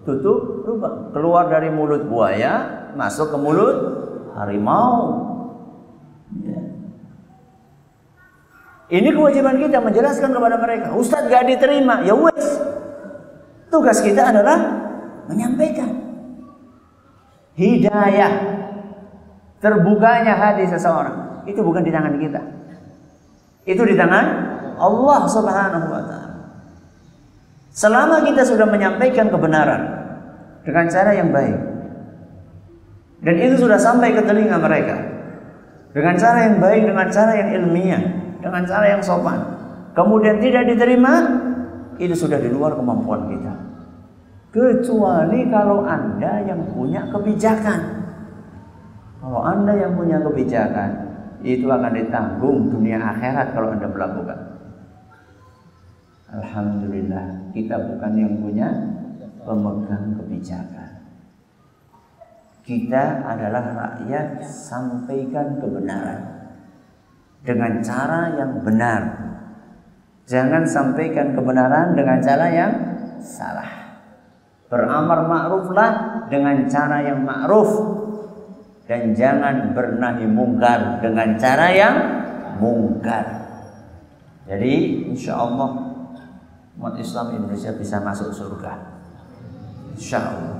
tutup 0.02 0.66
lubang. 0.66 1.14
Keluar 1.14 1.46
dari 1.46 1.70
mulut 1.70 2.10
buaya, 2.10 2.90
masuk 2.98 3.30
ke 3.30 3.38
mulut 3.38 3.76
harimau. 4.34 5.29
Ini 8.91 9.14
kewajiban 9.14 9.55
kita 9.55 9.78
menjelaskan 9.78 10.34
kepada 10.34 10.59
mereka. 10.59 10.99
Ustadz 10.99 11.30
gak 11.30 11.47
diterima, 11.47 12.03
ya 12.03 12.14
wes. 12.18 12.47
Tugas 13.70 14.03
kita 14.03 14.34
adalah 14.34 14.59
menyampaikan 15.30 15.95
hidayah 17.55 18.32
terbukanya 19.62 20.34
hati 20.34 20.66
seseorang 20.66 21.47
itu 21.47 21.61
bukan 21.62 21.86
di 21.86 21.95
tangan 21.95 22.18
kita. 22.18 22.41
Itu 23.62 23.86
di 23.86 23.95
tangan 23.95 24.26
Allah 24.74 25.20
Subhanahu 25.30 25.86
wa 25.86 26.03
taala. 26.03 26.30
Selama 27.70 28.26
kita 28.26 28.43
sudah 28.43 28.66
menyampaikan 28.66 29.30
kebenaran 29.30 29.82
dengan 30.66 30.91
cara 30.91 31.14
yang 31.14 31.30
baik 31.30 31.59
dan 33.22 33.34
itu 33.38 33.55
sudah 33.62 33.78
sampai 33.78 34.16
ke 34.16 34.26
telinga 34.26 34.59
mereka 34.59 34.97
dengan 35.95 36.14
cara 36.18 36.51
yang 36.51 36.59
baik, 36.59 36.82
dengan 36.91 37.07
cara 37.12 37.32
yang 37.38 37.49
ilmiah, 37.62 38.03
dengan 38.41 38.64
cara 38.64 38.97
yang 38.97 39.03
sopan, 39.05 39.38
kemudian 39.93 40.41
tidak 40.41 40.68
diterima, 40.68 41.12
itu 42.01 42.16
sudah 42.16 42.41
di 42.41 42.49
luar 42.49 42.74
kemampuan 42.74 43.28
kita. 43.28 43.55
Kecuali 44.51 45.47
kalau 45.47 45.86
Anda 45.86 46.43
yang 46.43 46.74
punya 46.74 47.07
kebijakan. 47.12 48.03
Kalau 49.20 49.41
Anda 49.47 49.78
yang 49.78 49.95
punya 49.95 50.18
kebijakan, 50.18 50.91
itu 51.45 51.68
akan 51.68 51.93
ditanggung 51.95 52.72
dunia 52.72 52.99
akhirat 52.99 53.55
kalau 53.55 53.76
Anda 53.76 53.86
melakukan. 53.86 54.41
Alhamdulillah 56.30 57.53
kita 57.53 57.74
bukan 57.78 58.12
yang 58.16 58.34
punya 58.43 58.68
pemegang 59.45 60.18
kebijakan. 60.18 60.91
Kita 62.64 63.26
adalah 63.26 63.64
rakyat 63.74 64.47
sampaikan 64.47 65.59
kebenaran 65.59 66.39
dengan 67.45 67.80
cara 67.80 68.36
yang 68.36 68.61
benar. 68.61 69.03
Jangan 70.30 70.62
sampaikan 70.62 71.34
kebenaran 71.34 71.99
dengan 71.99 72.22
cara 72.22 72.47
yang 72.53 72.72
salah. 73.18 73.99
Beramar 74.70 75.26
ma'ruflah 75.26 75.93
dengan 76.30 76.70
cara 76.70 77.03
yang 77.03 77.26
ma'ruf 77.26 77.70
dan 78.86 79.14
jangan 79.14 79.74
bernahi 79.74 80.26
mungkar 80.30 81.03
dengan 81.03 81.34
cara 81.34 81.74
yang 81.74 81.97
mungkar. 82.62 83.26
Jadi 84.47 85.07
insya 85.11 85.38
Allah 85.38 85.95
umat 86.78 86.95
Islam 86.99 87.38
Indonesia 87.38 87.74
bisa 87.74 87.99
masuk 88.03 88.30
surga. 88.30 88.74
Insya 89.95 90.18
Allah. 90.22 90.59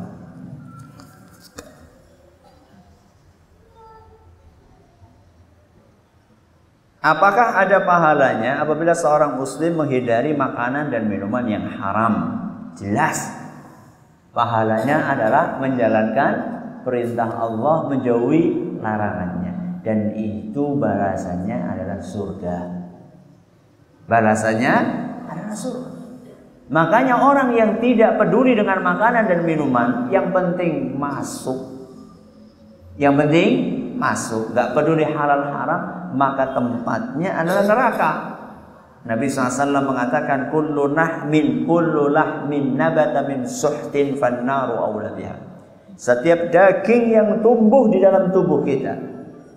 Apakah 7.01 7.57
ada 7.57 7.81
pahalanya 7.81 8.61
apabila 8.61 8.93
seorang 8.93 9.41
muslim 9.41 9.81
menghindari 9.81 10.37
makanan 10.37 10.93
dan 10.93 11.09
minuman 11.09 11.49
yang 11.49 11.65
haram? 11.81 12.13
Jelas. 12.77 13.41
Pahalanya 14.37 15.09
adalah 15.09 15.57
menjalankan 15.65 16.33
perintah 16.85 17.41
Allah 17.41 17.89
menjauhi 17.89 18.77
larangannya 18.85 19.81
dan 19.81 20.13
itu 20.13 20.77
balasannya 20.77 21.57
adalah 21.73 21.99
surga. 22.05 22.59
Balasannya 24.05 24.75
adalah 25.25 25.57
surga. 25.57 25.89
Makanya 26.71 27.17
orang 27.17 27.57
yang 27.57 27.71
tidak 27.83 28.21
peduli 28.21 28.55
dengan 28.55 28.79
makanan 28.85 29.27
dan 29.27 29.41
minuman, 29.43 30.07
yang 30.13 30.31
penting 30.31 30.95
masuk. 30.95 31.81
Yang 32.95 33.15
penting 33.27 33.51
masuk, 33.99 34.55
gak 34.55 34.77
peduli 34.79 35.03
halal 35.03 35.51
haram, 35.51 36.00
maka 36.15 36.55
tempatnya 36.57 37.41
adalah 37.41 37.65
neraka. 37.67 38.13
Nabi 39.01 39.33
SAW 39.33 39.81
mengatakan 39.81 40.53
kullu 40.53 40.93
nahmin 40.93 41.65
kullu 41.65 42.13
lahmin 42.13 42.77
nabata 42.77 43.25
min 43.25 43.49
suhtin 43.49 44.21
fannaru 44.21 44.77
awla 44.77 45.17
biha. 45.17 45.37
Setiap 45.97 46.53
daging 46.53 47.13
yang 47.13 47.31
tumbuh 47.41 47.89
di 47.89 48.01
dalam 48.01 48.33
tubuh 48.33 48.65
kita 48.65 48.97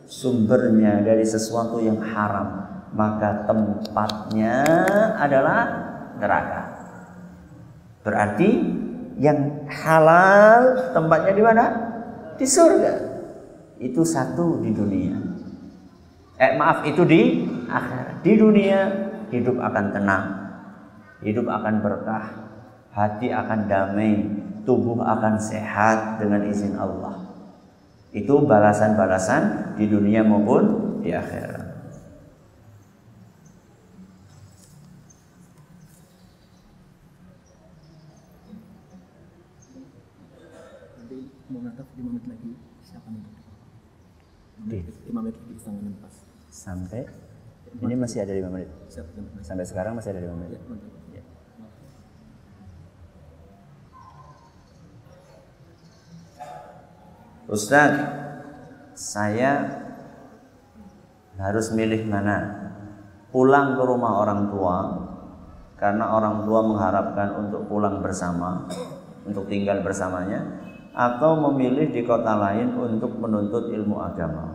sumbernya 0.08 1.00
dari 1.04 1.24
sesuatu 1.24 1.80
yang 1.80 2.00
haram, 2.04 2.68
maka 2.92 3.48
tempatnya 3.48 4.64
adalah 5.16 5.60
neraka. 6.20 6.64
Berarti 8.04 8.50
yang 9.20 9.64
halal 9.72 10.92
tempatnya 10.92 11.34
di 11.34 11.44
mana? 11.44 11.66
Di 12.36 12.44
surga. 12.44 12.94
Itu 13.80 14.04
satu 14.04 14.60
di 14.60 14.72
dunia. 14.76 15.16
Eh 16.44 16.60
maaf, 16.60 16.84
itu 16.84 17.08
di 17.08 17.48
akhirat. 17.72 18.20
Di 18.20 18.36
dunia 18.36 18.80
hidup 19.32 19.64
akan 19.64 19.86
tenang. 19.96 20.26
Hidup 21.24 21.48
akan 21.48 21.80
berkah. 21.80 22.52
Hati 22.92 23.32
akan 23.32 23.72
damai 23.72 24.28
tubuh 24.68 25.00
akan 25.00 25.40
sehat 25.40 26.20
dengan 26.20 26.44
izin 26.44 26.76
Allah. 26.76 27.16
Itu 28.12 28.44
balasan-balasan 28.44 29.74
di 29.80 29.88
dunia 29.88 30.22
maupun 30.28 31.00
di 31.00 31.16
akhirat. 31.16 31.64
Sampai 46.54 47.10
ini 47.82 47.98
masih 47.98 48.22
ada 48.22 48.30
lima 48.38 48.54
menit. 48.54 48.70
Sampai 49.42 49.66
sekarang 49.66 49.98
masih 49.98 50.14
ada 50.14 50.22
lima 50.22 50.38
menit. 50.38 50.62
Ustaz, 57.50 57.92
saya 58.94 59.82
harus 61.42 61.74
milih 61.74 62.06
mana? 62.06 62.70
Pulang 63.34 63.74
ke 63.74 63.84
rumah 63.84 64.22
orang 64.22 64.54
tua 64.54 64.78
karena 65.82 66.14
orang 66.14 66.46
tua 66.46 66.62
mengharapkan 66.62 67.34
untuk 67.34 67.66
pulang 67.66 67.98
bersama, 68.06 68.70
untuk 69.26 69.50
tinggal 69.50 69.82
bersamanya, 69.82 70.46
atau 70.94 71.34
memilih 71.50 71.90
di 71.90 72.06
kota 72.06 72.38
lain 72.38 72.78
untuk 72.78 73.18
menuntut 73.18 73.74
ilmu 73.74 73.98
agama. 74.06 74.53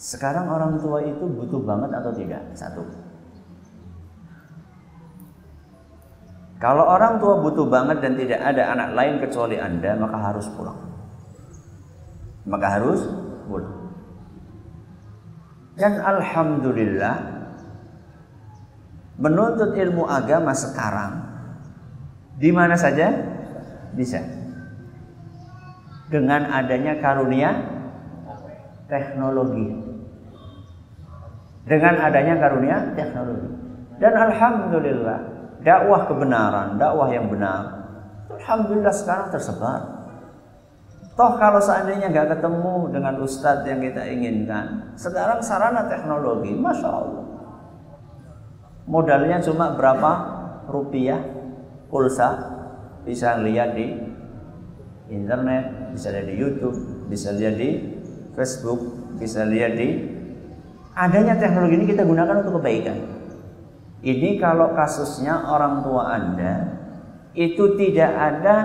Sekarang 0.00 0.48
orang 0.48 0.80
tua 0.80 1.04
itu 1.04 1.28
butuh 1.28 1.60
banget 1.60 1.92
atau 1.92 2.08
tidak? 2.16 2.40
Satu. 2.56 2.80
Kalau 6.56 6.88
orang 6.88 7.20
tua 7.20 7.44
butuh 7.44 7.68
banget 7.68 8.00
dan 8.00 8.16
tidak 8.16 8.40
ada 8.40 8.72
anak 8.72 8.96
lain 8.96 9.14
kecuali 9.20 9.60
Anda, 9.60 10.00
maka 10.00 10.16
harus 10.16 10.48
pulang. 10.56 10.80
Maka 12.48 12.66
harus 12.80 13.00
pulang. 13.44 13.92
Dan 15.76 16.00
alhamdulillah 16.00 17.16
menuntut 19.20 19.76
ilmu 19.76 20.08
agama 20.08 20.56
sekarang 20.56 21.28
di 22.40 22.48
mana 22.48 22.72
saja 22.72 23.12
bisa. 23.92 24.24
Dengan 26.08 26.48
adanya 26.56 26.96
karunia 27.04 27.80
teknologi. 28.90 29.89
Dengan 31.64 31.94
adanya 32.00 32.40
karunia 32.40 32.96
teknologi. 32.96 33.50
Dan 34.00 34.16
alhamdulillah 34.16 35.18
dakwah 35.60 36.08
kebenaran, 36.08 36.80
dakwah 36.80 37.08
yang 37.12 37.28
benar. 37.28 37.84
Alhamdulillah 38.32 38.94
sekarang 38.94 39.28
tersebar. 39.28 39.80
Toh 41.20 41.36
kalau 41.36 41.60
seandainya 41.60 42.08
nggak 42.08 42.38
ketemu 42.38 42.96
dengan 42.96 43.20
ustadz 43.20 43.68
yang 43.68 43.84
kita 43.84 44.08
inginkan, 44.08 44.96
sekarang 44.96 45.44
sarana 45.44 45.84
teknologi, 45.84 46.56
masya 46.56 46.88
Allah. 46.88 47.24
Modalnya 48.88 49.36
cuma 49.44 49.76
berapa 49.76 50.10
rupiah 50.72 51.20
pulsa, 51.92 52.40
bisa 53.04 53.36
lihat 53.44 53.76
di 53.76 54.00
internet, 55.12 55.92
bisa 55.92 56.08
lihat 56.14 56.26
di 56.30 56.36
YouTube, 56.40 56.78
bisa 57.12 57.36
lihat 57.36 57.54
di 57.60 57.70
Facebook, 58.32 58.80
bisa 59.20 59.44
lihat 59.44 59.76
di 59.76 59.88
adanya 61.00 61.34
teknologi 61.40 61.80
ini 61.80 61.86
kita 61.88 62.04
gunakan 62.04 62.44
untuk 62.44 62.60
kebaikan. 62.60 62.98
Ini 64.04 64.36
kalau 64.36 64.76
kasusnya 64.76 65.48
orang 65.48 65.80
tua 65.84 66.12
Anda 66.12 66.76
itu 67.32 67.76
tidak 67.80 68.12
ada 68.12 68.56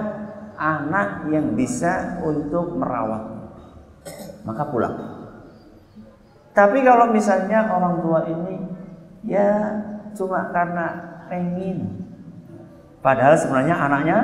anak 0.55 1.31
yang 1.31 1.55
bisa 1.55 2.19
untuk 2.23 2.75
merawat. 2.75 3.55
Maka 4.43 4.63
pulang. 4.67 4.95
Tapi 6.55 6.83
kalau 6.83 7.11
misalnya 7.11 7.67
orang 7.71 7.99
tua 7.99 8.19
ini 8.31 8.55
ya 9.27 9.75
cuma 10.15 10.51
karena 10.55 10.87
pengen 11.27 12.07
padahal 13.03 13.35
sebenarnya 13.35 13.75
anaknya 13.75 14.17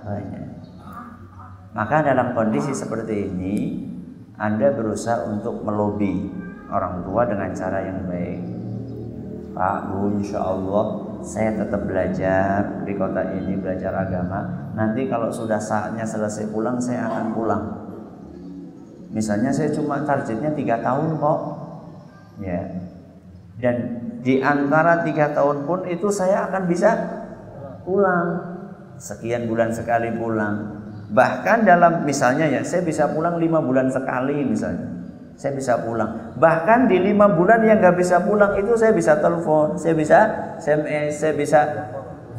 banyak. 0.00 0.44
Maka 1.76 1.96
dalam 2.00 2.32
kondisi 2.32 2.72
seperti 2.72 3.28
ini 3.28 3.56
Anda 4.40 4.72
berusaha 4.72 5.28
untuk 5.28 5.60
melobi 5.60 6.45
orang 6.70 7.06
tua 7.06 7.22
dengan 7.26 7.50
cara 7.54 7.78
yang 7.82 8.00
baik. 8.06 8.40
Pak 9.56 9.78
Bu 9.88 10.20
insya 10.20 10.44
Allah 10.44 10.84
saya 11.24 11.56
tetap 11.56 11.88
belajar 11.88 12.84
di 12.84 12.92
kota 12.92 13.22
ini 13.32 13.56
belajar 13.56 13.92
agama. 13.94 14.70
Nanti 14.76 15.08
kalau 15.08 15.32
sudah 15.32 15.56
saatnya 15.56 16.04
selesai 16.04 16.52
pulang 16.52 16.76
saya 16.76 17.08
akan 17.08 17.26
pulang. 17.32 17.64
Misalnya 19.16 19.48
saya 19.48 19.72
cuma 19.72 20.04
targetnya 20.04 20.52
tiga 20.52 20.76
tahun 20.84 21.16
kok. 21.16 21.40
Ya. 22.44 22.84
Dan 23.56 23.76
di 24.20 24.44
antara 24.44 25.00
tiga 25.08 25.32
tahun 25.32 25.64
pun 25.64 25.88
itu 25.88 26.12
saya 26.12 26.52
akan 26.52 26.62
bisa 26.68 26.90
pulang. 27.88 28.28
Sekian 29.00 29.48
bulan 29.48 29.72
sekali 29.72 30.12
pulang. 30.12 30.84
Bahkan 31.16 31.64
dalam 31.64 32.04
misalnya 32.04 32.44
ya 32.44 32.60
saya 32.60 32.84
bisa 32.84 33.08
pulang 33.08 33.40
lima 33.40 33.62
bulan 33.64 33.88
sekali 33.88 34.44
misalnya 34.44 34.95
saya 35.36 35.52
bisa 35.52 35.84
pulang. 35.84 36.32
Bahkan 36.40 36.88
di 36.88 36.96
lima 36.96 37.28
bulan 37.28 37.60
yang 37.60 37.78
nggak 37.78 37.96
bisa 38.00 38.24
pulang 38.24 38.56
itu 38.56 38.72
saya 38.74 38.96
bisa 38.96 39.20
telepon, 39.20 39.76
saya 39.76 39.92
bisa 39.92 40.18
SMS, 40.56 41.20
saya 41.20 41.36
bisa 41.36 41.60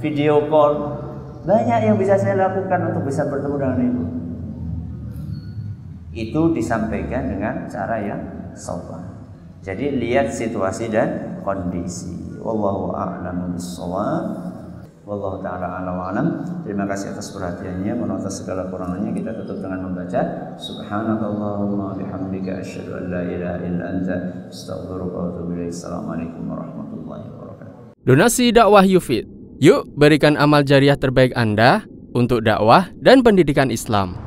video 0.02 0.50
call. 0.50 0.98
Banyak 1.46 1.80
yang 1.88 1.96
bisa 1.96 2.18
saya 2.18 2.36
lakukan 2.50 2.92
untuk 2.92 3.08
bisa 3.08 3.24
bertemu 3.30 3.56
dengan 3.56 3.80
ibu. 3.80 4.04
Itu 6.18 6.42
disampaikan 6.58 7.30
dengan 7.30 7.70
cara 7.70 8.02
yang 8.02 8.22
sopan. 8.58 9.06
Jadi 9.62 9.94
lihat 9.94 10.34
situasi 10.34 10.90
dan 10.90 11.40
kondisi. 11.46 12.42
Wallahu 12.42 12.98
a'lamu 12.98 13.54
bishawab. 13.54 14.57
Wallahu 15.08 15.40
taala 15.40 15.80
alam 15.80 16.04
alam. 16.04 16.28
Terima 16.68 16.84
kasih 16.84 17.16
atas 17.16 17.32
perhatiannya. 17.32 17.96
Mohon 17.96 18.28
segala 18.28 18.68
kurangannya 18.68 19.16
kita 19.16 19.40
tutup 19.40 19.64
dengan 19.64 19.88
membaca 19.88 20.52
Subhanakallahumma 20.60 21.96
bihamdika 21.96 22.60
asyhadu 22.60 22.92
an 22.92 23.04
la 23.16 23.24
ilaha 23.24 23.58
illa 23.64 23.84
anta 23.88 24.16
astaghfiruka 24.52 25.16
wa. 25.16 25.56
Assalamualaikum 25.64 26.44
warahmatullahi 26.52 27.24
wabarakatuh. 27.24 27.76
Donasi 28.04 28.52
dakwah 28.52 28.84
Yufid. 28.84 29.32
Yuk 29.64 29.88
berikan 29.96 30.36
amal 30.36 30.68
jariah 30.68 31.00
terbaik 31.00 31.32
Anda 31.40 31.88
untuk 32.12 32.44
dakwah 32.44 32.92
dan 33.00 33.24
pendidikan 33.24 33.72
Islam. 33.72 34.27